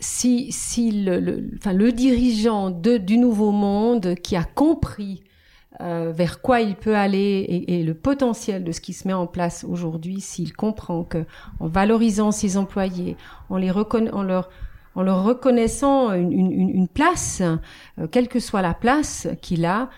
[0.00, 5.22] si, si le, le, enfin, le dirigeant de, du nouveau monde qui a compris
[5.80, 9.14] euh, vers quoi il peut aller et, et, le potentiel de ce qui se met
[9.14, 11.24] en place aujourd'hui, s'il comprend que
[11.60, 13.16] en valorisant ses employés,
[13.48, 14.48] en les en leur
[14.94, 17.42] en leur reconnaissant une, une, une place,
[17.98, 19.90] euh, quelle que soit la place qu'il a,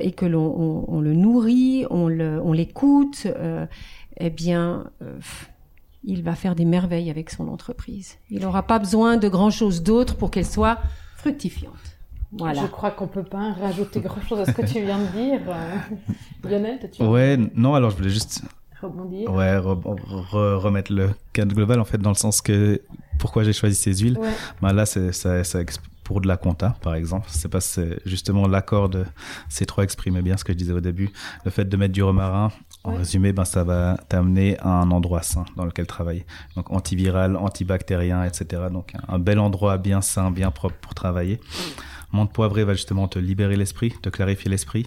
[0.00, 2.06] et que l'on on, le nourrit, on
[2.52, 3.66] l'écoute, on
[4.20, 4.90] eh bien,
[6.04, 8.18] il va faire des merveilles avec son entreprise.
[8.30, 10.78] Il n'aura pas besoin de grand-chose d'autre pour qu'elle soit
[11.16, 11.74] fructifiante.
[12.32, 12.62] Voilà.
[12.62, 15.40] Je crois qu'on peut pas rajouter grand-chose à ce que tu viens de dire.
[16.44, 18.42] Lionel, tu Ouais, non, alors je voulais juste
[18.80, 19.32] rebondir.
[19.32, 22.80] Ouais, remettre le cadre global en fait dans le sens que
[23.18, 24.18] pourquoi j'ai choisi ces huiles.
[24.62, 25.58] Bah, là, c'est ça, ça,
[26.04, 27.28] pour de la compta, par exemple.
[27.30, 27.60] C'est pas
[28.06, 29.04] justement l'accord de
[29.48, 31.10] ces trois exprimait bien ce que je disais au début.
[31.44, 32.50] Le fait de mettre du romarin,
[32.82, 36.24] en résumé, ben ça va t'amener à un endroit sain dans lequel travailler.
[36.56, 38.64] Donc antiviral, antibactérien, etc.
[38.72, 41.40] Donc un bel endroit bien sain, bien propre pour travailler.
[42.12, 44.86] Menthe poivrée va justement te libérer l'esprit, te clarifier l'esprit.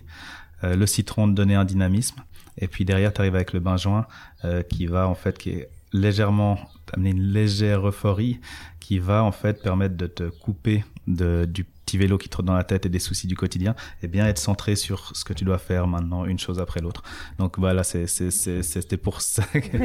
[0.64, 2.22] Euh, le citron te donner un dynamisme.
[2.58, 4.08] Et puis derrière, tu arrives avec le benjoin
[4.44, 8.39] euh, qui va en fait, qui est légèrement, t'amener une légère euphorie
[8.80, 12.46] qui va en fait permettre de te couper de, du petit vélo qui te trotte
[12.46, 15.34] dans la tête et des soucis du quotidien, et bien être centré sur ce que
[15.34, 17.04] tu dois faire maintenant, une chose après l'autre.
[17.38, 19.78] Donc voilà, c'était pour ça que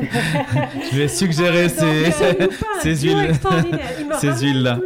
[0.90, 2.10] je vais suggérer ces,
[2.80, 3.32] ces, huiles,
[4.18, 4.78] ces huiles là.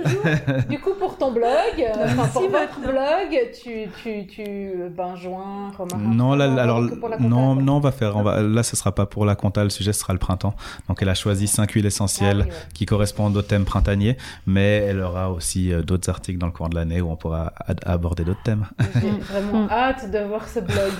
[0.68, 1.46] Du coup, pour ton blog,
[2.04, 6.80] enfin pour votre blog, tu, tu, tu benjoin, Non, là, alors
[7.20, 9.70] non, non, on va faire, on va, là, ce sera pas pour la compta, le
[9.70, 10.54] sujet sera le printemps.
[10.88, 14.16] Donc elle a choisi cinq huiles essentielles ah qui correspondent au thème printanier,
[14.46, 17.52] mais elle aura aussi euh, d'autres articles dans le cours de l'année où on pourra
[17.84, 18.66] aborder d'autres thèmes.
[19.00, 20.92] J'ai vraiment hâte de voir ce blog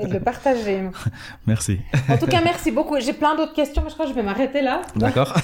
[0.00, 0.82] et de le partager.
[1.46, 1.80] Merci.
[2.08, 2.98] En tout cas, merci beaucoup.
[3.00, 4.82] J'ai plein d'autres questions, mais je crois que je vais m'arrêter là.
[4.96, 5.34] D'accord.